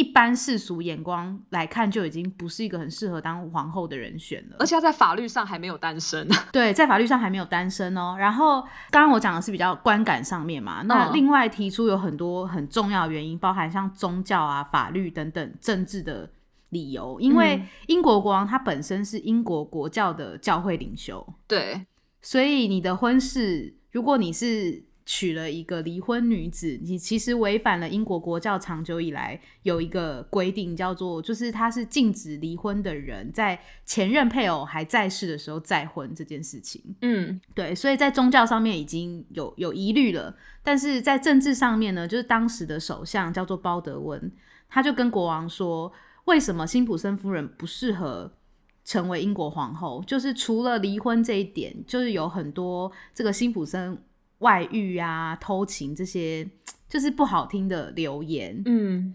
[0.00, 4.56] 一般世俗眼光来看，就已经不是一个很适合当皇后的人选了。
[4.58, 6.26] 而且在法律上还没有单身。
[6.50, 8.16] 对，在法律上还没有单身哦。
[8.18, 16.30] 然后刚刚我讲的是比较观感上面嘛，那另外提出有很多很重要原因，包含像宗教啊、法律等等政治的
[16.70, 17.20] 理由。
[17.20, 21.84] 因为英国国王他本身是英国国教的教会领袖，对，
[22.22, 24.88] 所以你的婚事，如果你是。
[25.12, 36.80] 娶了一个离婚女子，你其实违反了英国国教长久以来有一个规定，叫做就是他是禁止离婚的人在前任配偶还在世的时候再婚这件事情。
[37.02, 44.30] 嗯，对，所以在宗教上面已经有有疑虑了，但是在政治上面呢，就是当时的首相叫做鲍德温，
[44.68, 45.92] 他就跟国王说，
[46.26, 48.32] 为什么辛普森夫人不适合
[48.84, 50.04] 成为英国皇后？
[50.06, 54.00] 就是除了离婚这一点，就是有很多这个辛普森。
[54.40, 56.46] 外遇啊、偷情这些，
[56.88, 58.60] 就是不好听的留言。
[58.66, 59.14] 嗯，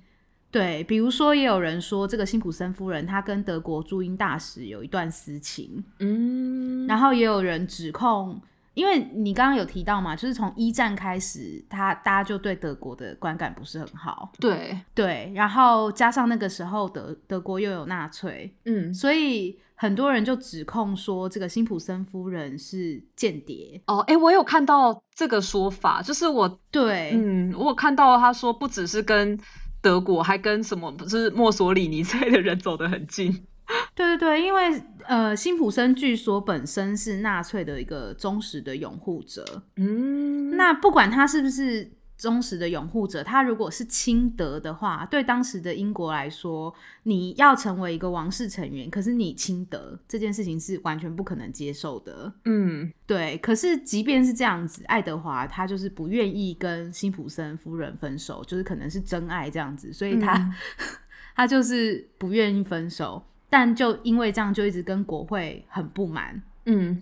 [0.50, 5.84] 对，比如说，也有人说这个辛普森夫人她跟德国驻英大使有一段私情。
[6.00, 8.42] 嗯，然后也有人指控，
[8.74, 14.32] 因为你刚刚有提到嘛，就是从一战开始，他大家就对德国的观感不是很好。
[14.40, 19.60] 对对，然后加上那个时候德德国又有纳粹，嗯，所以。
[19.76, 23.82] 很多人就指控说，这个辛普森夫人是间谍。
[23.88, 29.38] 哦，哎，我有看到这个说法，就是我对，嗯，我看到他说，不只是跟
[29.82, 33.46] 德国，还跟什么，不是墨索里尼之类的人走得很近。
[33.96, 39.64] 对对对，因为呃，辛普森据说本身是纳粹的一个忠实的拥护者。
[39.76, 41.92] 嗯，那不管他是不是。
[42.18, 46.74] 忠实的拥护者，他如果是亲德的话，对当时的英国来说，
[47.04, 52.32] 你要成为一个王室成员，可是你亲德这件事情是完全不可能接受的。
[52.46, 53.38] 嗯，对。
[53.40, 60.56] 可是即便是这样子，爱德华他就是不愿意跟辛普森夫人分手，就是可能是真爱这样子，所以他
[61.36, 66.42] 他就是不愿意分手，但就因为这样，就一直跟国会很不满。
[66.66, 67.02] 嗯。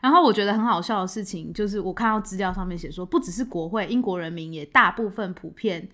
[0.00, 5.88] 然后我觉得很好笑的事情，就是我看到资料上面写说，不只是国会，英国人民也大部分普遍。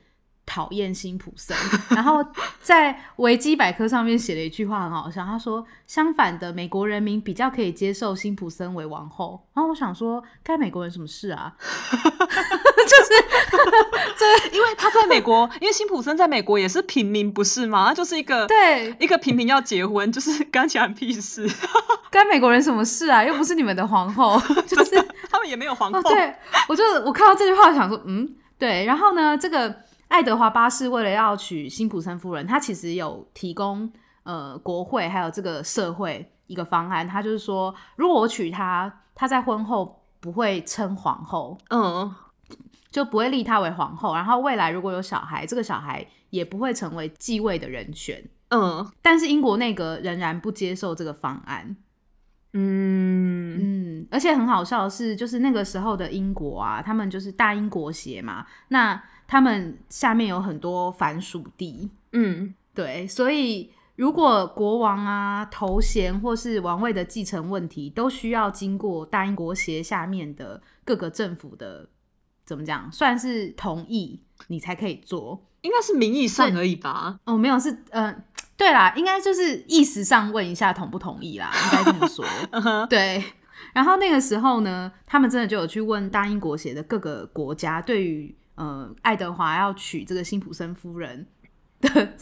[0.46, 1.56] 讨厌辛普森，
[1.90, 2.24] 然后
[2.62, 9.44] 在维基百科上面写了一句话很好笑，他说相反的，美国人民比较可以接受辛普森为王后。
[9.52, 11.52] 然后我想说，该美国人什么事啊？
[11.60, 13.10] 就是
[14.16, 17.88] 这， 因为他在美国，因为辛普森在美国也是平民，不是吗？
[17.88, 21.50] 他就是一个对一个平民要结婚，就是干起来屁事。
[22.10, 23.24] 该美国人什么事啊？
[23.24, 26.02] 又不是你们的皇后，就是他们也没有皇后。
[26.02, 26.34] 对，
[26.68, 28.28] 我就我看到这句话想说，嗯，
[28.58, 28.84] 对。
[28.84, 29.85] 然后呢，这个。
[30.08, 33.92] 爱德华八世为了要娶辛普森夫人，他其实有提供
[34.22, 42.14] 呃国会还有这个社会一个方案，他就是说，如果我娶她，她在婚后不会称皇后，嗯，
[42.90, 51.76] 就不会立她为皇后，然后未来如果有小孩，这个小孩也不会成为继位的人选，嗯，但是英国内阁仍然不接受这个方案，
[52.52, 53.58] 嗯。
[53.58, 59.02] 嗯，而且很好笑的是，就是那个时候的英国啊，他们就是大英国协嘛，那。
[59.26, 71.88] 他们下面有很多藩属地，嗯，对，所以如果国王啊头衔或是王位的继承问题，都需要经过大英国协下面的各个政府的
[72.44, 77.18] 怎么讲，算是同意你才可以做，应该是名义上而已吧？
[77.24, 78.22] 哦，没有，是嗯，
[78.56, 82.24] 对啦，应该就是意识上问一下同不同意啦， 应该这么说。
[82.86, 83.24] 对，
[83.72, 88.32] 然后那个时候呢，他们真的就有去问大英国协的各个国家对于。
[88.56, 91.26] 呃，爱德华要娶这个辛普森夫人
[91.80, 92.14] 的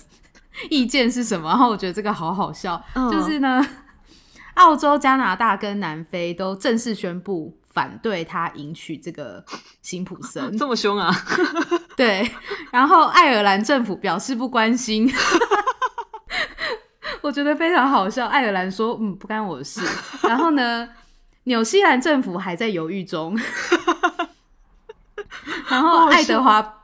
[0.69, 1.49] 意见是什么？
[1.49, 3.65] 然后我觉得这个好好笑，就是呢，
[4.55, 9.45] 澳洲、加拿大跟南非都正式宣布反对他迎娶这个
[9.83, 11.13] 辛普森， 这么凶啊？
[11.97, 12.29] 对，
[12.71, 15.09] 然后爱尔兰政府表示不关心，
[17.23, 18.27] 我觉得非常好笑。
[18.27, 19.81] 爱尔兰说：“嗯，不干我的事。”
[20.29, 20.89] 然后呢，
[21.45, 23.39] 纽西兰政府还在犹豫中。
[25.75, 26.75] 然后爱德华，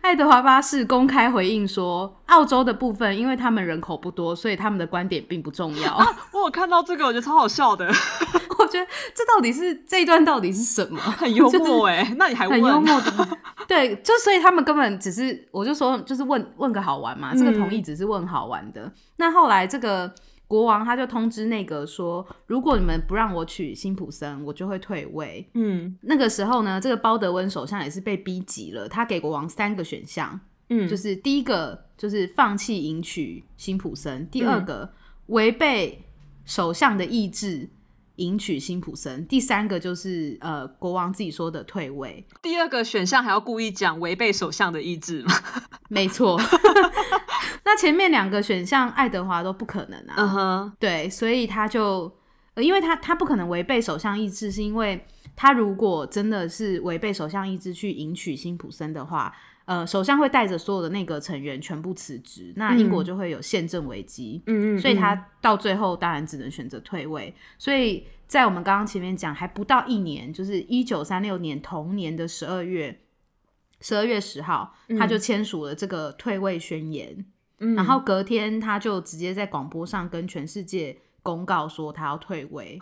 [0.00, 5.96] 爱德华八世公开回应说，澳洲的部分，因为他们人口不多，所以他们的观点并不重要。
[6.32, 7.86] 我有看到这个，我觉得超好笑的。
[8.58, 11.00] 我觉得这到底是这一段到底是什么？
[11.00, 13.28] 很幽默哎， 那你还很幽默的？
[13.68, 18.92] 对，就所以他们根本只是，我就说就是问问个好玩嘛，这个同意只是问好玩的。
[19.16, 20.12] 那后来这个。
[20.52, 25.48] 国王他就通知那个说，如果你们不让我娶辛普森，我就会退位。
[25.54, 30.38] 嗯，那个时候呢，这个包德温首相也是被逼急了，他给国王三个选项，
[30.68, 34.92] 嗯，就是第一个就是放弃迎娶辛普森，第二个
[35.28, 36.04] 违背
[36.44, 37.70] 首相的意志
[38.16, 42.26] 迎娶辛普森，第三个就是呃国王自己说的退位。
[42.42, 45.32] 第二个选项还要故意讲违背首相的意志吗？
[45.88, 46.38] 没错。
[47.64, 50.14] 那前面两个选项爱德华都不可能啊。
[50.16, 52.12] 嗯哼，对，所以他就，
[52.56, 59.34] 因为他他不可能违背首相意志，是因为他如果真的是违背首相意志去迎娶辛普森的话。
[59.64, 64.42] 呃，首相会带着所有的内阁成员全部辞职，那英国就会有宪政危机。
[64.46, 67.32] 嗯嗯，所以他到最后当然只能选择退位。
[67.56, 73.02] 所以在我们刚刚前面讲，还不到一年，就是一九三六年同年的十二月
[73.80, 77.24] 十二月十号，他就签署了这个退位宣言。
[77.62, 82.78] 嗯，然后隔天他就直接在广播上跟全世界公告说他要退位。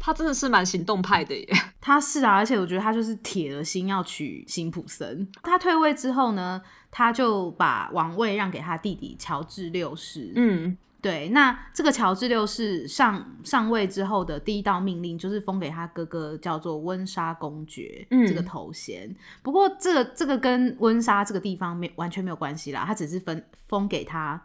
[0.00, 1.48] 他真的是蛮行动派的耶，
[1.80, 5.28] 他是啊，而且我觉得他就是铁了心要娶辛普森。
[5.42, 6.62] 他退位之后呢，
[6.92, 10.32] 他就把王位让给他弟弟乔治六世。
[10.36, 19.14] 嗯，对，那这个乔治六世上上位之后的第一道命令就是封给他哥哥叫做温莎公爵这个头衔。
[19.42, 24.42] 不过这个这个跟温莎这个地方没完全没有关系啦，他只是分封给他。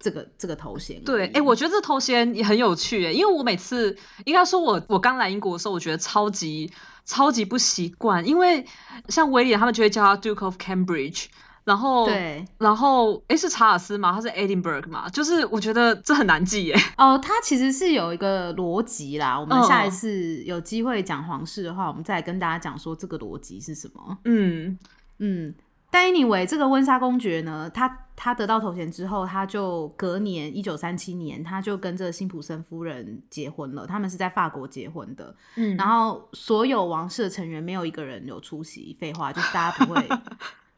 [0.00, 6.70] 这个这个头衔，对，哎，我觉得这头衔也很有趣，哎，因为我每次应该说，我我刚来英国的时候，我觉得超级
[7.04, 8.64] 超级不习惯，因为
[9.08, 11.26] 像威廉他们就会叫他 Duke of Cambridge，
[11.68, 16.74] 然后对，然后哎是查尔斯吗，他是 Edinburgh 嘛，就是我觉得这很难记耶。
[16.96, 24.16] 哦，他其实是有一个逻辑啦，我们下一次有机会讲皇室的话，我们再跟大家讲说这个逻辑是什么。
[24.24, 24.78] 嗯
[25.18, 25.54] 嗯。
[25.90, 33.86] 但 anyway，这个温莎公爵呢，他他得到头衔之后，他就隔年一九三七年，他就跟这辛普森夫人结婚了。
[33.86, 38.94] 他们是在法国结婚的，嗯，然后所有王室的成员没有一个人有出席。
[39.00, 40.06] 废话，就是大家不会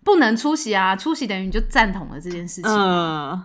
[0.05, 2.71] 不能出席啊，出席等于你就赞同了这件事情。
[2.71, 3.43] 嗯。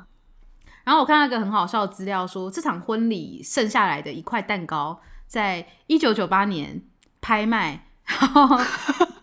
[0.83, 6.81] 然后我看到一个很好笑的资料，说这场婚礼剩下来的一块蛋糕，在一九九八年
[7.21, 7.85] 拍卖。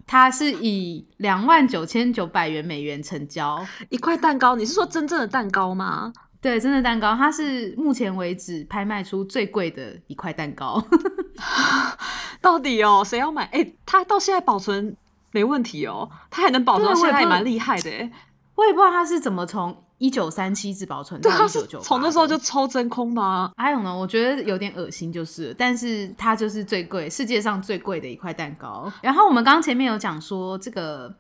[0.09, 6.13] 它是以两万九千九百元美元成交一块蛋糕，你是说真正的蛋糕吗？
[6.41, 10.85] 对，真的蛋糕，它是目前为止拍卖出最贵的一块蛋糕。
[12.43, 13.45] 到底哦，谁要买？
[13.53, 14.97] 哎，它到现在保存
[15.33, 18.11] 没问题哦，它还能保存，现在也蛮厉害的哎。
[18.55, 19.77] 我也不知道它是怎么从。
[19.99, 23.53] 一九三七只保存到一九九从那时候就抽真空吗？
[23.57, 28.93] 还有呢，我觉得有点恶心，就是，但是它就是最贵，世界上最贵的一块蛋糕。
[29.01, 31.15] 然后我们刚刚前面有讲说，这个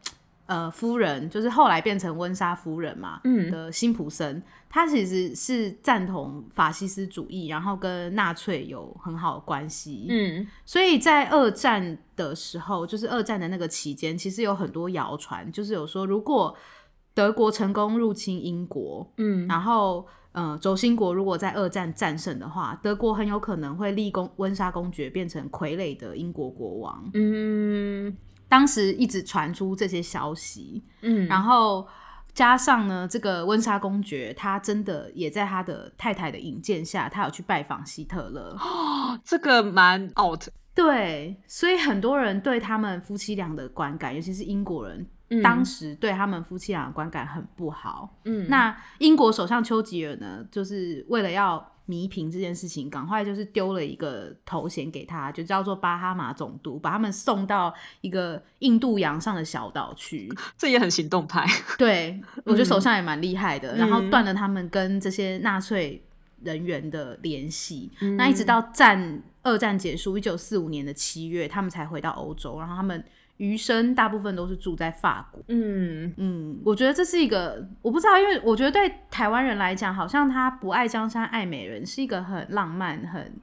[0.46, 4.42] 呃夫人就是后来变成温莎夫人嘛，嗯的辛普森，
[4.72, 16.56] 他其实是赞同法西斯主义，然后跟纳粹有很好的关系，嗯，所以在二战的时候，就是二战的那个期间，其实有很多谣传，就是有说如果。
[17.14, 27.10] 德国成功入侵英国，嗯，然后，呃，轴心国如果在二战战胜的话，德国很有可能会立功温莎公爵变成傀儡的英国国王。
[27.12, 28.16] 嗯，
[28.48, 31.86] 当时一直传出这些消息，嗯，然后
[32.34, 38.56] 加上呢，这个温莎公爵他真的也在他的太太的引荐下，他有去拜访希特勒。
[38.58, 40.48] 哦， 这个蛮 out。
[40.74, 45.06] 对，所以很多人对他们夫妻俩的观感，尤其是英国人。
[45.40, 48.18] 当时对他们夫妻俩的观感很不好。
[48.24, 60.32] 嗯，那英国首相丘吉尔呢，就是为了要弥平这件事情，赶快就是丢了一个头衔给他，就叫做巴哈马总督，把他们送到一个印度洋上的小岛去。
[60.58, 61.46] 这也很行动派。
[61.78, 63.76] 对， 我觉得首相也蛮厉害的。
[63.76, 66.04] 然后断了他们跟这些纳粹
[66.42, 67.90] 人员的联系。
[68.16, 72.58] 那一直到战二战结束，一九四五年的七月，他们才回到欧洲。
[72.58, 73.04] 然后他们。
[73.42, 75.42] 余生大部分都是住在法国。
[75.48, 83.40] 嗯嗯，我觉得这是一个，我不知道，因为我觉得对台湾人来讲，好像他不爱江山爱美人是一个很浪漫、很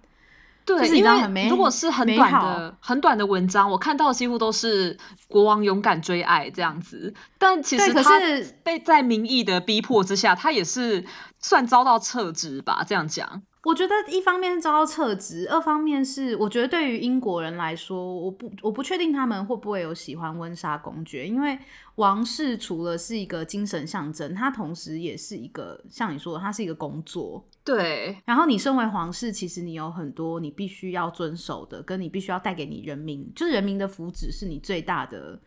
[0.63, 4.97] 对，因为如果是很短的、很短的文章，我看到几乎都是
[5.27, 7.13] 国王勇敢追爱这样子。
[7.37, 8.21] 但其实他
[8.63, 11.03] 被在民意的逼迫之下，他也是
[11.39, 12.85] 算遭到撤职吧？
[12.87, 13.41] 这样讲。
[13.63, 21.59] 我觉得一方面是遭到撤职，二方面是我觉得对于英国人来说，我不我不确定他们会不会有喜欢温莎公爵，因为
[21.95, 27.45] 王室除了是一个精神象征，它同时也是一个像你说的，它是一个工作。
[27.65, 28.17] 对。
[28.23, 35.37] 然后你身为皇室，其实你有很多你必须要遵守的，跟你必须要带给你人民，就是人民的福祉是你最大的，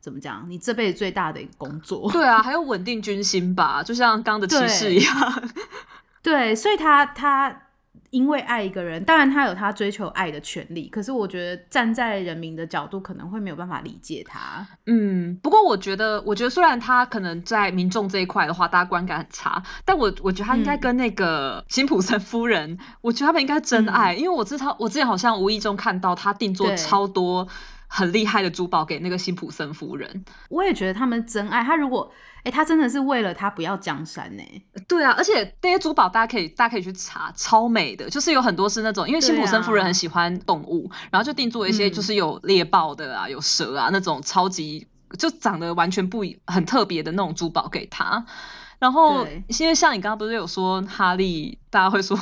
[0.00, 0.44] 怎么讲？
[0.50, 2.10] 你这辈子最大的一个工作。
[2.10, 5.42] 对啊，还有稳定军心吧，就像刚的骑士一样。
[6.22, 7.62] 对，所以他他
[8.10, 10.88] 因为爱一个人，当然他有他追求爱的权利。
[10.88, 14.66] 可是我觉得站在人民的角度，可能会没有办法理解他。
[14.86, 27.46] 嗯，不过我觉得，我觉得虽然他可能在民众这一块的话，大家观感很差，但我我觉得他应该跟那个辛普森夫人，我觉得他们应该真爱，因为我知道我之前好像无意中看到他定做超多。
[27.92, 30.24] 很厉害的珠宝给那个辛普森夫人。
[30.48, 32.12] 我也觉得他们真爱他，如果
[32.44, 34.42] 哎，他真的是为了他不要江山呢？
[34.88, 44.86] 对啊，而且那些珠宝大家可以大家可以去查，超美的，就是有很多是那种，因为辛普森夫人很喜欢动物，然后就定做一些就是有猎豹的啊，有蛇啊那种超级
[45.18, 48.24] 就长得完全不一很特别的那种珠宝给他。
[48.78, 49.26] 然后，
[49.58, 52.18] 因为像你刚刚不是有说哈利，大家会说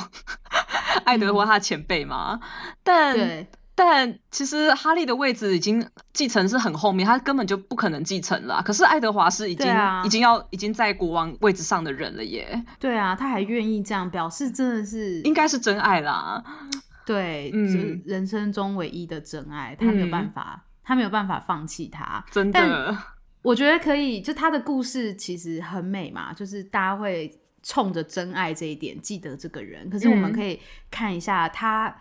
[1.05, 2.41] 爱德华他前辈吗？
[2.83, 3.47] 但
[3.81, 8.61] 但其实哈利的位置已经继承是很后面，他根本就不可能继承了。
[8.61, 9.73] 可是爱德华是已经
[10.03, 12.61] 已经要已经在国王位置上的人了耶。
[12.77, 16.43] 对啊，他还愿意这样表示，真的是应该是真爱啦。
[17.07, 22.97] 对，嗯，人生中唯一的真爱，他没有办法，他没有办法放弃他，真的。
[23.41, 29.89] 我觉得可以，就他的故事其实很美嘛，就是大家会冲着真爱这一点记得这个人。
[29.89, 30.59] 可是我们可以
[30.91, 31.95] 看一下他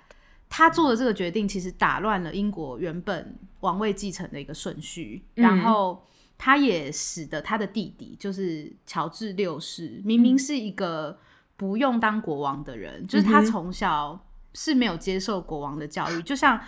[0.48, 6.04] 他做的这个决定，其实打乱了英国原本王位继承的一个顺序，然后
[6.36, 11.18] 他也使得他的弟弟就是乔治六世，明明是一个
[11.56, 14.18] 不用当国王的人，就是他从小
[14.54, 16.60] 是没有接受国王的教育，就像。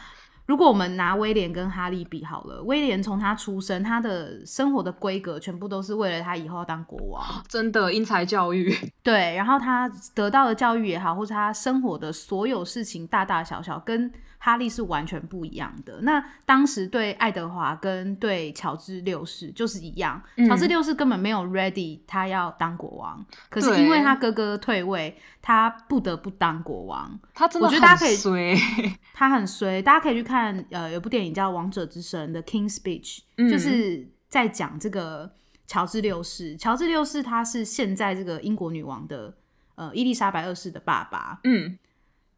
[0.50, 8.76] 如果我们拿威廉跟哈利比好了，威廉从他出生，他的生活的规格全部都是为了他以后要当国王， 真的英才教育。
[9.00, 14.12] 对，然后他得到的教育也好，或者他生活的所有事情大大小小跟。
[14.42, 16.00] 哈利是完全不一样的。
[16.00, 23.22] 那当时对爱德华跟对乔治六世就是一样，乔治六世根本没有 ready，他要当国王。
[23.50, 27.20] 可是因为他哥哥退位，他不得不当国王。
[27.34, 28.56] 他真的很衰，
[29.12, 29.82] 他很衰。
[29.82, 30.39] 大家可以去看，
[30.70, 33.20] 呃，有部电影叫《王者之神》的 King Speech，
[33.50, 35.30] 就是在讲这个
[35.66, 36.56] 乔治六世。
[36.56, 39.34] 乔治六世他是现在这个英国女王的
[39.74, 41.40] 呃伊丽莎白二世的爸爸。
[41.44, 41.78] 嗯。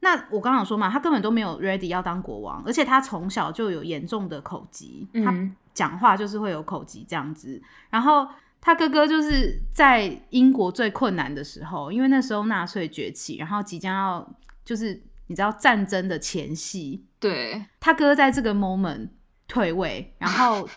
[0.05, 5.32] 那我刚刚说嘛，他根本都没有 ready 要当国王，而且他从小就有严重的口疾，他
[5.72, 7.62] 讲话就是会有口疾这样子。
[7.88, 8.26] 然后
[8.61, 17.64] 他哥哥就是在英国最困难的时候，因为那时候纳粹崛起，然后即将要就是你知道战争的前夕，对。
[17.81, 19.09] 他哥在这个 moment
[19.49, 20.68] 退位，然后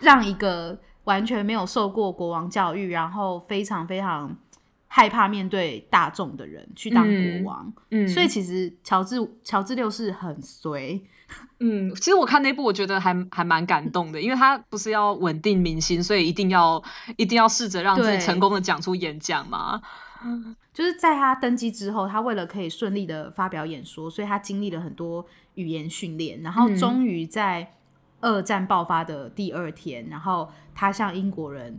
[0.00, 4.36] 让一个完全没有受过国王教育，然后非常非常。
[4.94, 11.00] 害怕面对大众的人去当国王，嗯，所以其实乔治乔治六世很衰，
[11.60, 16.84] 嗯，其实我看那部我觉得还还蛮感动的，因为他不是要稳定民心，所以一定要
[17.16, 19.80] 一定要试着让自己成功的讲出演讲嘛，
[20.26, 25.24] 嗯，就是在他登基之后，他为了可以顺利的发表演说，所以他经历了很多
[25.54, 27.72] 语言训练，然后终于在
[28.20, 31.78] 二战爆发的第二天，然后他向英国人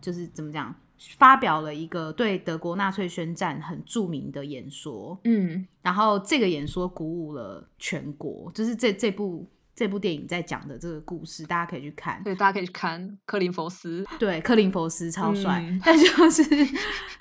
[0.00, 0.74] 就是怎么讲？
[1.16, 9.46] 发表了一个对德国纳粹宣战很著名的演说，嗯，然后这个演说鼓舞了全国，就是这这部。
[9.80, 12.22] 这部电影在讲的这个故事，大家可以去看。
[12.22, 14.04] 对，大家可以去看克林佛斯。
[14.18, 16.44] 对，克林佛斯超帅，但就是，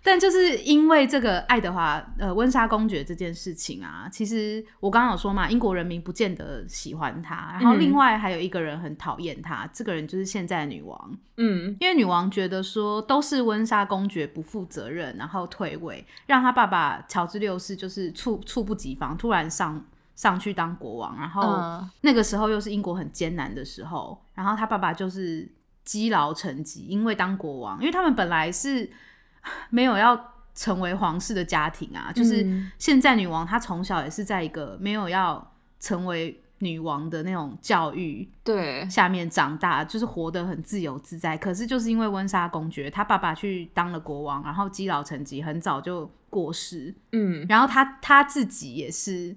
[0.04, 11.18] 但就是因为这个爱德华呃温莎公爵这件事情啊，其实我刚刚有说嘛，英国人民不见得喜欢他，然后另外还有一个人很讨厌他，这个人就是现在女王。
[11.38, 19.86] 嗯，因为女王觉得说都是温莎公爵不负责任，然后退位，让他爸爸乔治六世就是猝猝不及防，突然上。
[20.20, 25.50] 上去当国王，然后那个时候又是英国很艰难的时候，然后他爸爸就是
[25.86, 28.92] 积劳成疾，因为当国王，因为他们本来是
[29.72, 30.22] 没有要
[30.54, 32.46] 成为皇室的家庭啊，就是
[32.78, 41.38] 现在女王她从小也是在一个没有要成为女王的那种教育对下面长大，就是活得很自由自在。
[41.38, 49.34] 可是就是因为温莎公爵他爸爸去当了国王，然后积劳成疾，很早就过世，嗯，然后他他自己也是。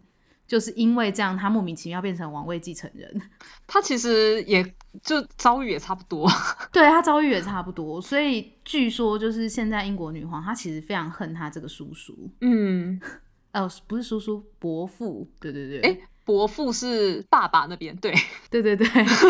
[0.47, 3.23] 就是因为这样，他莫名其妙变成王位继承人。
[3.67, 4.63] 他其实也
[5.03, 6.29] 就遭遇也差不多，
[6.73, 8.01] 对他遭遇也差不多。
[8.01, 12.31] 所以据说，就是现在英国女皇，她其实非常恨他这个叔叔。
[12.41, 13.01] 嗯，
[13.53, 15.27] 哦，不是叔叔，伯父。
[15.41, 17.97] 对对对，哎，伯父是爸爸那边。
[17.97, 18.13] 对
[18.51, 18.87] 对对 对，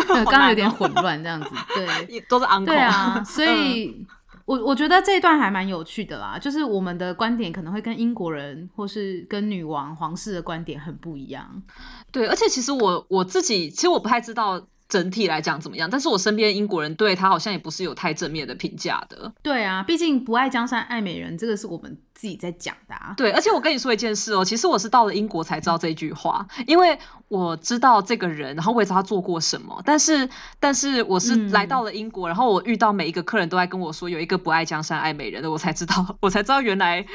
[0.07, 1.49] 刚刚有点混乱这样子。
[1.73, 2.65] 对，都是 uncle。
[2.65, 4.05] 对啊，所以。
[4.45, 11.63] 我我觉得这一段还蛮有趣的啦，就是我们的观点可能会跟英国人或是跟女王、皇室的观点很不一样。
[12.11, 14.67] 对，而且其实我我自己其实我不太知道。
[14.89, 15.89] 整体来讲怎么样？
[15.89, 19.33] 但是我身边英国人对他好像也不是有太正面的评价的。
[19.41, 22.93] 对啊，毕竟不爱江山爱美人，这个是我们自己在讲的。
[22.93, 23.13] 啊。
[23.17, 29.81] 对，而且我跟你说一件事哦，其实我是到了英国才知道这句话，因为我知道这个人，然后我也知道他做过什么。
[29.85, 30.29] 但是，
[30.59, 37.05] 但是我是来到了英国，然后我遇到每一个客人都在跟我说有一个不爱江山爱美人的，我才知道，我才知道原来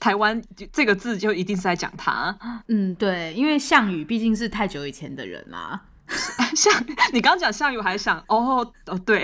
[0.00, 2.38] 台湾这个字就一定是在讲他。
[2.68, 5.82] 嗯，对，因为项羽毕竟是太久以前的人啦。
[6.54, 6.72] 项
[7.12, 9.20] 你刚刚讲项羽，我还想哦哦对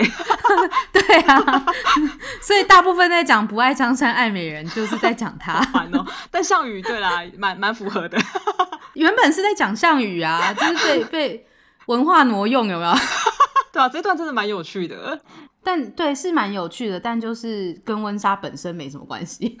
[0.91, 1.65] 对啊，
[2.41, 5.59] 所以大部分在讲不爱江山爱美人，就是在讲他
[5.93, 6.05] 哦。
[6.29, 8.17] 但项羽对啦，蛮蛮符合的。
[8.93, 11.47] 原本是在讲项羽啊，就是被被
[11.87, 12.93] 文化挪用，有没有？
[13.71, 15.19] 对啊，这段真的蛮有趣的。
[15.63, 19.57] 但对是蛮有趣的，但就是跟温莎本身没什么关系。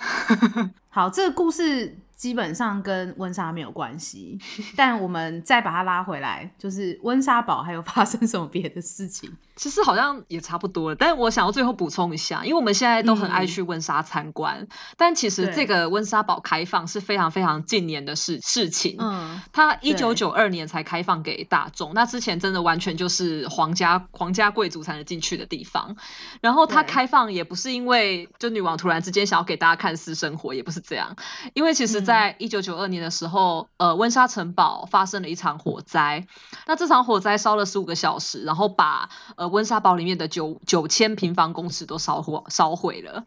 [0.89, 1.97] 好，这个故事。
[2.15, 4.39] 基本上跟温莎没有关系，
[4.75, 9.31] 但我们再把它拉回来，就是温莎堡还有发生什么别的事情？
[9.55, 18.97] 其实好像也差不多了，但是我想要最后补充一下，因为我们现在都很爱去温莎参观，但其实这个温莎堡开放是非常非常近年的事事情。
[18.99, 25.97] 嗯，它一九九二年才开放给大众，那之前真的完全就是皇家皇家贵族才能进去的地方。
[26.41, 31.15] 然后它开放也不是因为就女王突然之间想要给大家看私生活，也不是这样，
[31.53, 36.25] 因为其实在一九九二年的时候，呃，温莎城堡发生了一场火灾，
[36.65, 39.09] 那这场火灾烧了十五个小时，然后把。
[39.47, 43.23] 温莎堡里面的九九千平方公尺都烧火烧毁了，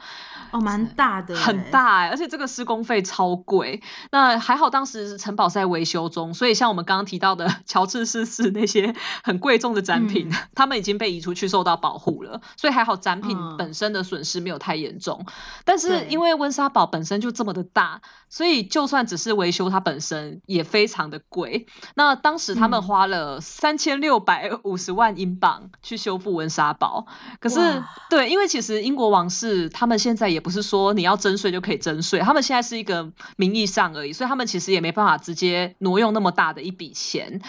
[0.51, 3.83] 哦，蛮大的，很大哎，而且这个施工费超贵。
[4.11, 15.27] 那还好当时城堡在维修中，所以像我们刚刚提到的 乔治四世那些很贵重的展品，他们已经被移出去受到保护了，所以还好展品本身的损失没有太严重。
[15.65, 18.01] 但是因为温莎堡本身就这么的大，
[18.31, 21.67] 所以就算只是维修它本身也非常的贵。
[21.95, 25.97] 那当时他们花了三千六百五十万英镑去。
[26.07, 27.07] 修复温莎堡，
[27.41, 37.41] 可是对，因为其实英国王室他们现在也不是说你要征税就可以征税，他们现在是一个名义上而已，所以他们其实也没办法直接挪用那么大的一笔钱。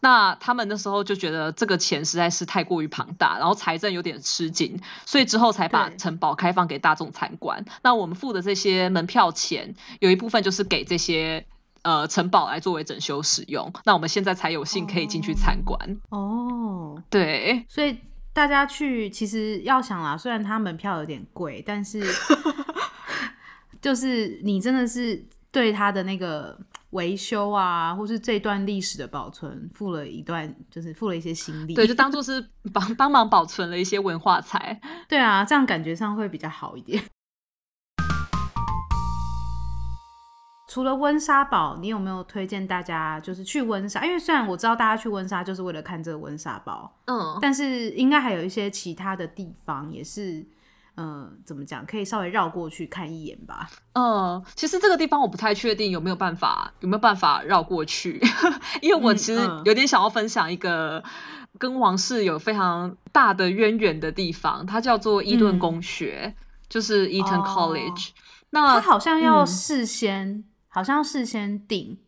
[0.00, 7.64] 那他们那时候就觉得这个钱实在是太过于庞大，然后财政有点吃紧，所以之后才把城堡开放给大众参观。
[7.82, 11.46] 那我们付的这些门票钱，有一部分就是给这些
[11.82, 13.72] 呃城堡来作为整修使用。
[13.84, 15.96] 那我们现在才有幸可以进去参观。
[16.10, 17.98] 哦，对，所以。
[18.34, 22.02] 大家去其实要想啦，虽然它门票有点贵，但是
[23.80, 26.58] 就是你真的是对它的那个
[26.90, 31.74] 维修啊，或是这段历史的保存，付了一段，就是付了一些心力。
[31.74, 34.80] 对，就当做是帮帮忙保存了一些文化财。
[35.08, 37.00] 对啊，这样感觉上会比较好一点。
[40.74, 44.04] 除了温莎堡，你有没有推荐大家就是去温莎？
[44.04, 50.44] 因为虽然我知道大家去温莎就是为了看这个温莎堡，嗯，但是应该还有一些其他的地方也是，
[50.96, 53.70] 嗯，怎么讲，可以稍微绕过去看一眼吧。
[53.92, 58.20] 嗯，其实这个地方我不太确定有没有办法，有没有办法绕过去，
[58.82, 61.04] 因为我其实有点想要分享一个
[61.56, 66.34] 跟王室有非常大的渊源的地方，它叫做伊顿公学，
[66.68, 68.08] 就是 Eton College。
[68.50, 70.42] 那它好像要事先。
[70.74, 71.98] 好像事先订，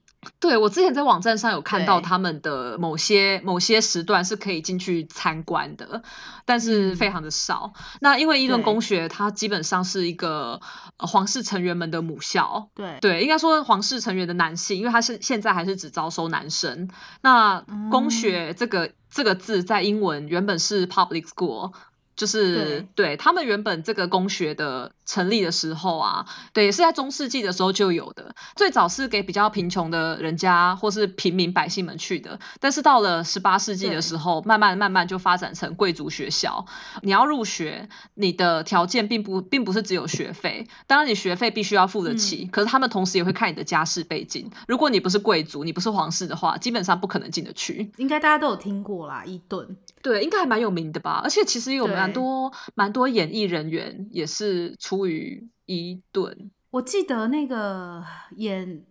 [0.40, 6.02] 对我之前在网站上有看到他们的某些某些时段是可以进去参观的，
[6.44, 7.74] 但是非常的少。
[8.00, 10.60] 那因为伊顿公学它基本上是一个
[10.96, 16.90] 皇室成员们的母校，对对，应该说皇室成员的男性，因为他是现在还是只招收男生。
[17.20, 21.72] 那公学这个这个字在英文原本是 public school。
[22.16, 28.34] 就是对他们原本这个公学的成立的时候啊，对，也是在中世纪的时候就有的。
[28.56, 36.66] 最早是给比较贫穷的人家或是平民百姓们去的，但是到了十八世纪的时候，慢慢慢慢就发展成贵族学校。
[37.02, 44.50] 你要入学，你的条件并不并不是只有学费，当然你学费必须要付得起，可是他们同时也会看你的家世背景。
[44.66, 47.92] 如果你不是贵族，你不是皇室的话，基本上不可能进得去。
[47.96, 49.76] 应该大家都有听过啦，伊顿。
[50.02, 51.20] 对，应该还蛮有名的吧？
[51.22, 56.50] 而且其实有蛮多蛮多演艺人员也是出于伊顿。
[56.70, 58.04] 我记得那个
[58.36, 58.84] 演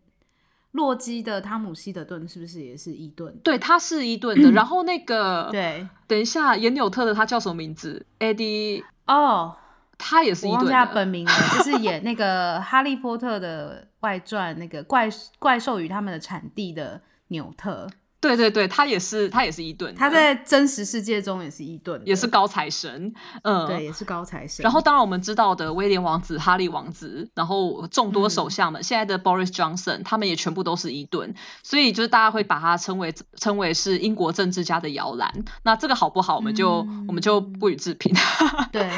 [0.71, 3.33] 洛基的汤姆希德顿是不是也是伊顿？
[3.41, 4.51] 对，他是伊顿的。
[4.53, 9.55] 然后那个对，等一下演纽特的他叫什么名字？Eddie 哦，
[9.97, 10.67] 他也是伊顿。
[10.67, 15.07] 他本名了，就是演那个哈利波特的外传那个怪
[15.39, 17.87] 怪兽与他们的产地的纽特。
[18.26, 23.13] 对对对，他也是，他也是伊顿，他在真实世界中也是伊顿，也是高材生，
[23.43, 24.63] 嗯，对，也是高材生。
[24.63, 35.32] 然后当然我们知道的威廉王子、哈利王子，然后众多首相们，现在的 Boris Johnson，他们也全部都是伊顿，所以就是大家会把他称为称为是英国政治家的摇篮。
[35.61, 38.15] 那这个好不好，我们就我们就不予置评。
[38.73, 38.89] 对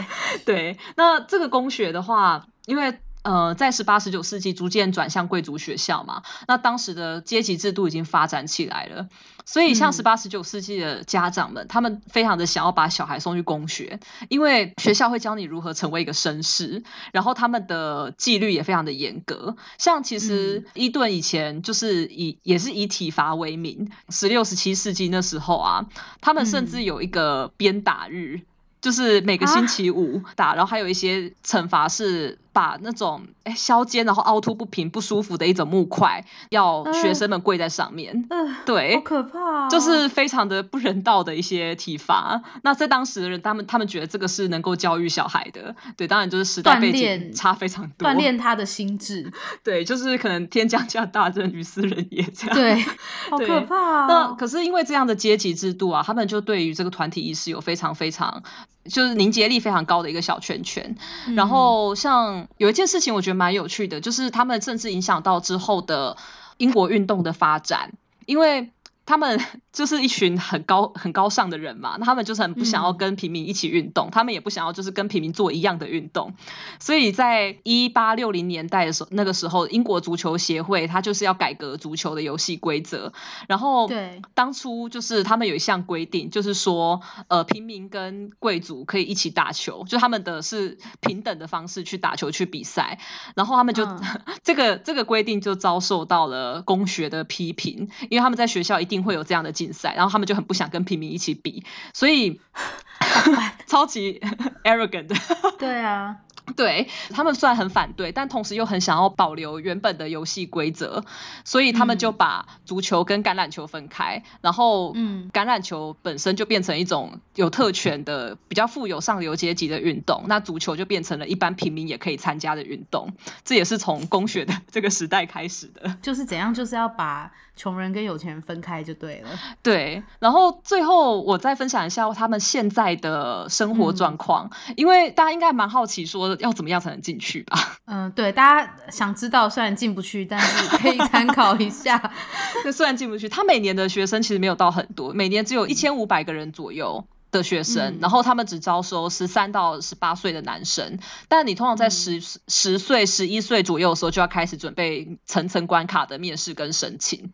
[0.46, 2.98] 对，那这个公学的话，因为。
[3.28, 9.10] 呃，在十八、十九世纪逐渐转向贵族学校嘛，那当时的阶级制度已经发展起来了，
[9.44, 14.00] 所以像十八、十九世纪的家长们，他们非常的想要把小孩送去公学，
[14.30, 19.58] 因为学校会教你如何成为一个绅士，然后他们的纪律也非常的严格。
[19.78, 25.86] 像其实伊顿以前就是以也是以体罚为名，十六、十七世纪那时候啊，
[26.22, 28.44] 他们甚至有一个鞭打日。
[28.80, 32.38] 就是每个星期五打，然后还有一些惩罚是。
[32.58, 42.42] 把那种哎削尖然后凹凸不平不舒服的一种木块，要学生们跪在上面，嗯对，好可怕，就是非常的不人道的一些体罚。
[42.64, 49.32] 那在当时的人，他们他们觉得这个是能够教育小孩的，对，当然就是时代背景差非常多，锻炼他的心智，
[49.64, 52.74] 对，就是可能天将降大任于斯人也这样，对，
[53.30, 54.08] 好可怕。
[54.08, 58.42] 那可是因为这样的阶级制度啊，他们就对于这个团体意识有非常非常
[58.88, 60.96] 就是凝结力非常高的一个小圈圈，
[61.36, 62.48] 然后像。
[62.58, 66.18] 有一件事情我觉得蛮有趣的，就是他们甚至影响到之后的
[66.58, 67.94] 英国运动的发展，
[68.26, 68.72] 因为。
[69.10, 69.40] 他们
[69.78, 76.34] 就是一群很高很高尚的人嘛，那他们就是很不想要跟平民一起运动，他们也不想要就是跟平民做一样的运动，
[76.80, 83.14] 所以在一八六零年代的时候，那个时候英国足球协会他就是要改革足球的游戏规则，
[83.48, 84.22] 然后对。
[84.34, 93.00] 当初就是他们有一项规定，就是说呃平民跟贵族可以一起打球，就他们的是平等的方式去打球去比赛，
[93.36, 93.88] 然后他们就
[94.44, 98.98] 这个这个规定就遭受到了公学的批评，因为他们在学校一定。
[98.98, 101.64] 会有这样的竞赛，然后他们就很不想跟平民一起比，
[101.94, 102.42] 所以
[103.68, 104.22] 超级
[104.64, 105.16] arrogant。
[105.58, 106.18] 对啊。
[106.56, 111.04] 对他们虽然很反对，但同时又很想要保留原本的游戏规则，
[111.44, 123.12] 所以他们就把足球跟橄榄球分开，然后嗯，橄榄球本身就变成一种有特权的、比较富有上流阶级的运动，那足球就变成了一般平民也可以参加的运动。
[123.44, 129.30] 这也是从公学的这个时代开始的，就是怎样，就是要把穷人跟有钱人分开就对了。
[129.62, 136.37] 对，然后最后我再分享一下他们现在的生活状况，因为大家应该蛮好奇说。
[136.40, 137.78] 要怎么样才能进去吧？
[137.86, 142.12] 嗯，对，大家想知道，虽然进不去，但是可以参考一下。
[142.66, 147.08] 那虽然进不去，他每年的学生其实没有到很多，每年只有一千五百个人左右。
[147.30, 157.34] 的学生，然后他们只招收十三到十八岁的男生，但你通常在十十岁、十一岁左右的时候就要开始准备层层关卡的面试跟申请。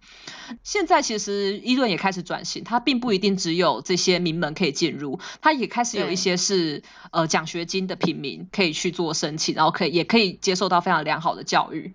[0.63, 6.81] 现在其实伊顿也开始转型，它并不一定只有这些名门可以进入，它也开始有一些是
[7.11, 11.93] 呃奖学金的平民可以去做申请，然后可以也可以接受到非常良好的教育。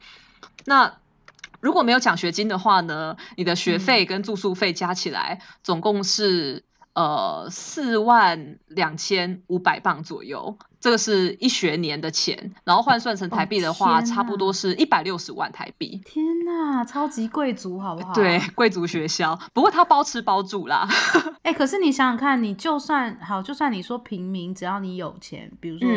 [0.65, 0.99] 那
[1.61, 6.65] 如果没有奖学金的话呢，你的学费跟住宿费加起来总共是。
[6.99, 16.03] 呃，四万两千五百磅左右，这个是一学年的钱，然后换算成台币的话，差不多是一百六十万台币。
[16.05, 18.13] 天哪，超级贵族，好不好？
[18.15, 20.89] 对，贵族学校，不过他包吃包住啦。
[21.43, 25.89] 哎，可是你想想看，你就算好，就算你说平民，只要你有钱，比如说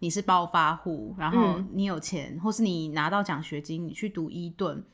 [0.00, 4.84] 你是暴发户，然后你有钱，或是你拿到奖学金，你去读伊顿。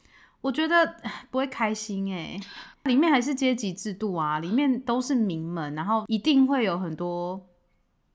[0.40, 0.94] 我觉得
[1.30, 2.40] 不会开心哎，
[2.84, 7.40] 里面还是阶级制度啊，里面都是名门，然后一定会有很多，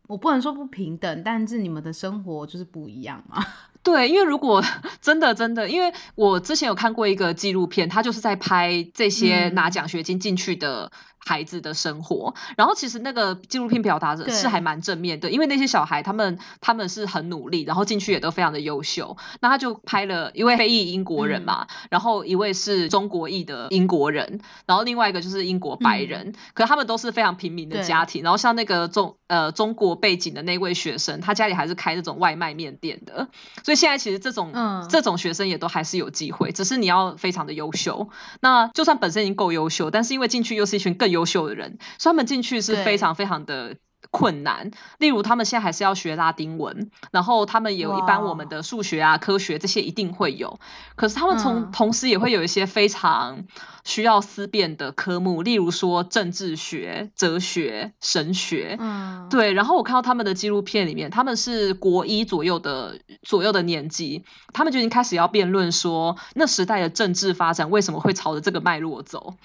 [0.07, 3.43] 我不能说不平等，但是你们的生活就是不一样嘛。
[3.83, 4.63] 对，因为如果
[5.01, 10.91] 真的真的，因为我之前有看过一个纪录片，他就是在拍这些拿奖学金进去的。
[11.25, 19.17] 孩子的生活，然后其实那个纪录片表达者是还蛮正面的，因为那些小孩他们他们是很努力，然后进去也都非常的优秀。
[19.41, 28.21] 那他就拍了一位非裔英国人嘛，然后一位是中国裔的英国人，然后另外一个就是英国白人，可他们都是非常平民的家庭。
[28.21, 33.29] 然后像那个中呃中国背景的那位学生，他家里还是开那种外卖面店的，
[33.63, 34.53] 所以现在其实这种
[34.89, 38.09] 这种学生也都还是有机会，只是你要非常的优秀。
[38.41, 43.77] 那就算本身已经够优秀，但是因为进去又是一群更优秀的人，所以他们进去是非常非常的
[44.11, 44.71] 困难。
[44.99, 50.59] 例如，他们现在还是要学拉丁文，然后他们有一般我们的数学啊、科学这些一定会有，
[50.95, 53.45] 可是他们从同时也会有一些非常。
[53.85, 59.53] 需要思辨的科目，例如说政治学、哲学、神学，嗯，对。
[59.53, 69.35] 然后我看到他们的纪录片里面，他们是国一左右的左右的年纪，他们就已经开始要辩论说，那时代的政治发展为什么会朝着这个脉络走？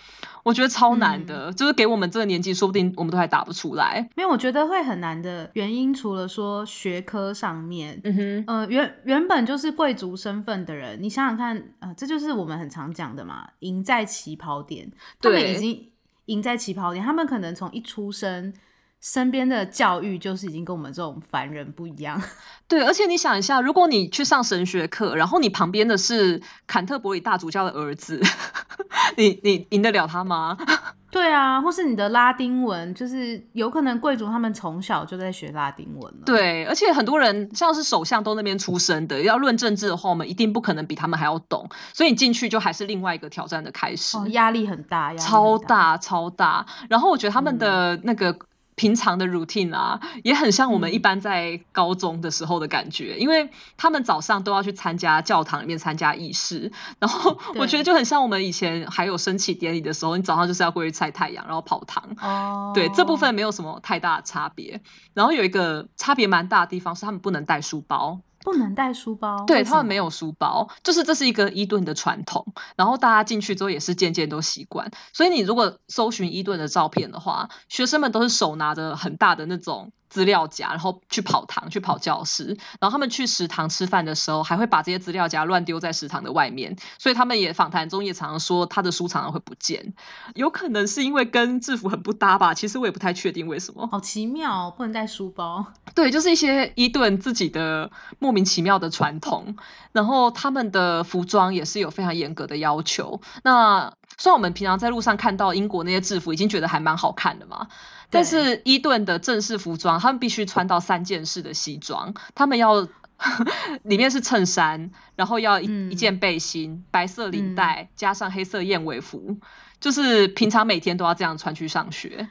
[0.42, 4.08] 我觉得超难的，就是给我们这个年纪，说不定我们都还答不出来。
[4.16, 15.90] 没有我觉得会很难的原因，除了说学科上面，嗯哼，呃，原原本就是贵族身份的人，你想想看，呃，这就是我们很常讲的嘛，赢在起跑点，他们已经
[16.26, 18.52] 赢在起跑点，他们可能从一出生
[19.00, 22.22] 身边的教育就是已经跟我们这种凡人不一样。
[22.68, 28.20] 对，而且你想一下，如果你去上神学课，然后你旁边的是坎特伯里大主教的儿子，
[29.16, 30.56] 你你赢得了他吗？
[31.10, 36.20] 对啊，或是你的拉丁文，就是有可能贵族他们从小就在学拉丁文了。
[36.24, 41.68] 对，而且很多人像是首相都那边出生的，要论政治的话，我们一定不可能比他们还要懂。
[41.94, 46.66] 所以你进去就还是另外一个挑战的开始，压力很大，超大超大。
[46.88, 48.36] 然后我觉得他们的那个。
[48.80, 62.16] 平常的 routine 啊，也很像我们一般在高中的时候的感觉，因为他们早上都要去参加教堂里面参加仪式，然后 我觉得就很像我们以前还有升旗典礼的时候，你早上就是要过去晒太阳，然后跑堂。
[62.22, 64.80] 哦，对，这部分没有什么太大的差别。
[65.12, 68.22] 然后有一个差别蛮大的地方是，他们不能带书包。
[68.42, 72.52] 不能带书包，对他们没有书包，就是这是一个伊顿的传统。
[72.76, 74.90] 然后大家进去之后也是渐渐都习惯。
[75.12, 79.92] 所以你如果搜寻伊顿的照片的话，学生们都是手拿着很大的那种。
[80.10, 89.94] 资料夹，然后去跑堂，去跑教室，然后他们去食堂吃饭的时候，还会把这些资料夹乱丢在食堂的外面，所以他们也访谈中也常常说他的书常常会不见，
[90.34, 93.86] 有可能是因为跟制服很不搭吧，其实我也不太确定为什么。
[93.86, 95.64] 好奇妙，不能带书包。
[95.94, 99.56] 对，就是一些伊顿自己的莫名其妙的传统，
[99.92, 103.20] 然后他们的服装也是有非常严格的要求。
[103.44, 107.68] 那虽然我们平常在路上看到英国那些制服，已经觉得还蛮好看的嘛。
[108.10, 112.88] 但是伊顿的正式服装，他们必须穿到三件式的西装，他们要
[113.84, 119.38] 里面是衬衫，然后要一一件背心，白色领带加上黑色燕尾服，
[119.78, 122.28] 就是平常每天都要这样穿去上学。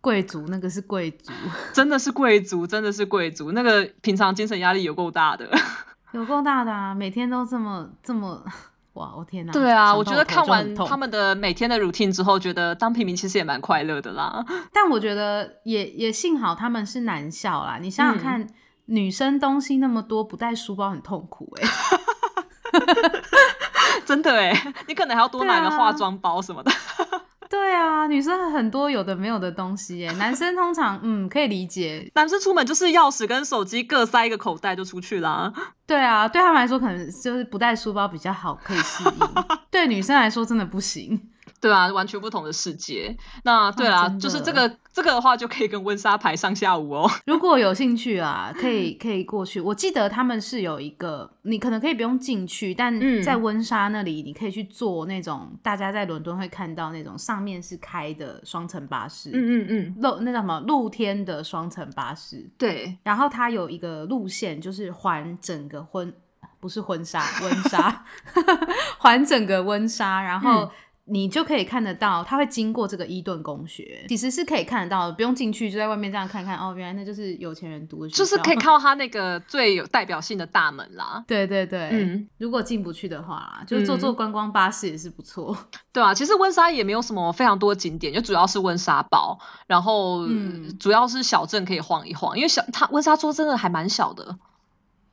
[0.00, 1.32] 贵族那个是贵族，
[1.72, 5.48] 真的是贵族，真的是贵族，那个平常精神压力有够大的，
[6.12, 8.44] 有够大的啊，每天都这么这么。
[8.94, 9.52] 哇，我天哪！
[9.52, 14.44] 对啊，我觉得看完他们的每天的 routine 之后，觉得当平民其实也蛮快乐的啦。
[14.72, 17.78] 但我觉得也也幸好他们是男校啦。
[17.80, 18.46] 你想想看，
[18.86, 21.68] 女生东西那么多，不带书包很痛苦哎。
[24.04, 26.70] 真的哎，你可能还要多买个化妆包什么的。
[27.52, 35.52] 对啊，女生很多有的没有的东西耶， 男生通常嗯可以理解，男生出门就是钥匙跟手机各塞一个口袋就出去啦。
[35.86, 39.44] 对啊，对他们来说可能就是不带书包比较好，可以适应。
[39.70, 41.28] 对女生来说真的不行。
[41.62, 43.16] 对啊，完全不同的世界。
[43.44, 47.08] 那对啊，就是这个这个的话，就可以跟温莎排上下午哦。
[47.24, 49.60] 如果有兴趣啊，可以可以过去。
[49.60, 59.30] 我记得他们是有一个，你可能可以不用进去，但在温莎那里，你可以去坐那种大家在伦敦会看到那种上面是开的双层巴士。
[59.32, 62.50] 嗯嗯嗯，露那叫什么露天的双层巴士。
[62.58, 66.12] 对，然后它有一个路线，就是环整个婚
[66.58, 68.04] 不是婚纱温莎，
[68.98, 70.68] 环整个温莎，然后。
[71.12, 76.56] 你就可以看得到，他会经过这个伊顿公学，其实是可以看得到的，不用进去，就在外面这样看看。
[76.56, 81.22] 哦，原来那就是有钱人读的学校，就是可以看到他那个最有代表性的大门啦。
[81.28, 85.54] 对对对，嗯，如果进不去的话，就坐坐观光巴士也是不错。
[85.92, 90.26] 对啊，其实温莎也没有什么非常多景点，就主要是温莎堡，然后
[90.80, 94.38] 主要是小镇可以晃一晃，因为小它温莎州真的还蛮小的，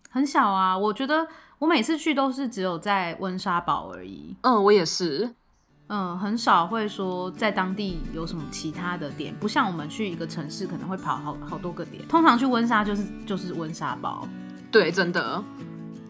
[0.09, 0.77] 很小啊。
[0.77, 1.27] 我觉得
[1.57, 4.37] 我每次去都是只有在温莎堡而已。
[4.43, 5.35] 嗯，我也是。
[5.89, 12.07] 嗯，很少会说在当地有什么其他的点，不像我们去一个城市可能会跑好好多个点。
[12.07, 14.27] 通常去温莎就是就是温莎包，
[14.71, 15.43] 对，真的。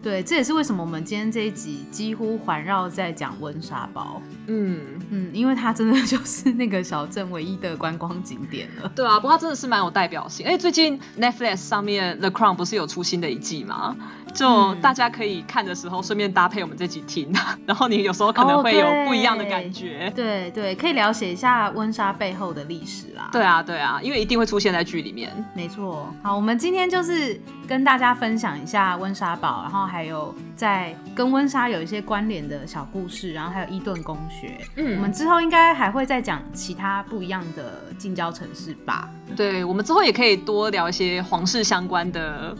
[0.02, 4.22] 对，这也是为什么我们今天这一集几乎环绕在讲温莎堡。
[4.46, 4.80] 嗯
[5.10, 8.90] 嗯，因为它真的 就是那个小镇唯一的观光景点了。
[8.94, 10.46] 对啊，不过它真的是蛮有代表性。
[10.46, 13.94] 哎，最近 Netflix 上面 The Crown 不是有出新的一季吗？
[14.32, 17.32] 就大家可以看的时候顺便搭配我们这集听，
[17.66, 20.10] 然后你有时候可能会有不一样的感觉。
[20.14, 23.28] 对对，可以了解一下温莎背后的历史啦。
[23.32, 25.30] 对啊对啊，因为一定会出现在剧里面。
[25.52, 26.08] 没错。
[26.22, 29.89] 好，我们今天就是跟大家分享一下温莎堡，然后。
[29.90, 34.56] 还有在跟温莎有一些关联的小故事，然后还有伊顿公学。
[34.76, 39.10] 嗯，我们之后应该还会再讲其他不一样的近郊城市吧？
[39.34, 42.56] 对，我们之后也可以多聊一些皇室相关的。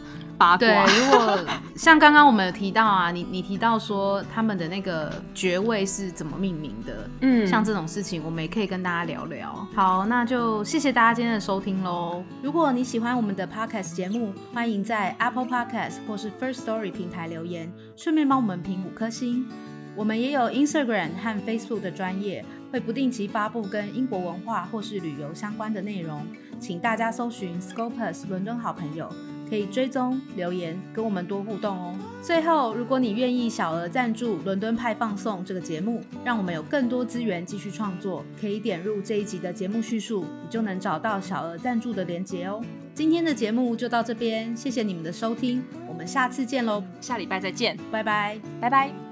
[0.57, 1.39] 对，如果
[1.75, 9.67] 像刚刚我们有提到啊，你你提到说他们的那个爵位是怎么命名的，嗯，像这种事情，我们也可以跟大家聊聊。
[9.75, 12.23] 好，那就谢谢大家今天的收听喽。
[12.41, 19.47] 如果你喜欢我们的 podcast 节目，欢迎在 Apple Podcast 或是 First Story 平台留言，顺便帮我们评五颗星。
[19.95, 26.25] 我们也有 Instagram 和 Facebook 的专业，会不定期发布跟英国文化或是旅游相关的内容，
[26.59, 29.09] 请大家搜寻 Scopus 伦敦好朋友。
[29.51, 31.93] 可以追踪留言跟我们多互动哦。
[32.21, 42.63] 最后，如果你愿意小额赞助《伦敦派放送》这个节目，让我们有更多资源继续创作，可以点入这一集的节目叙述，你就能找到小额赞助的连结哦。
[42.93, 49.10] 今天的节目就到这边，谢谢你们的收听，我们下次见喽，下礼拜再见，拜拜，拜拜。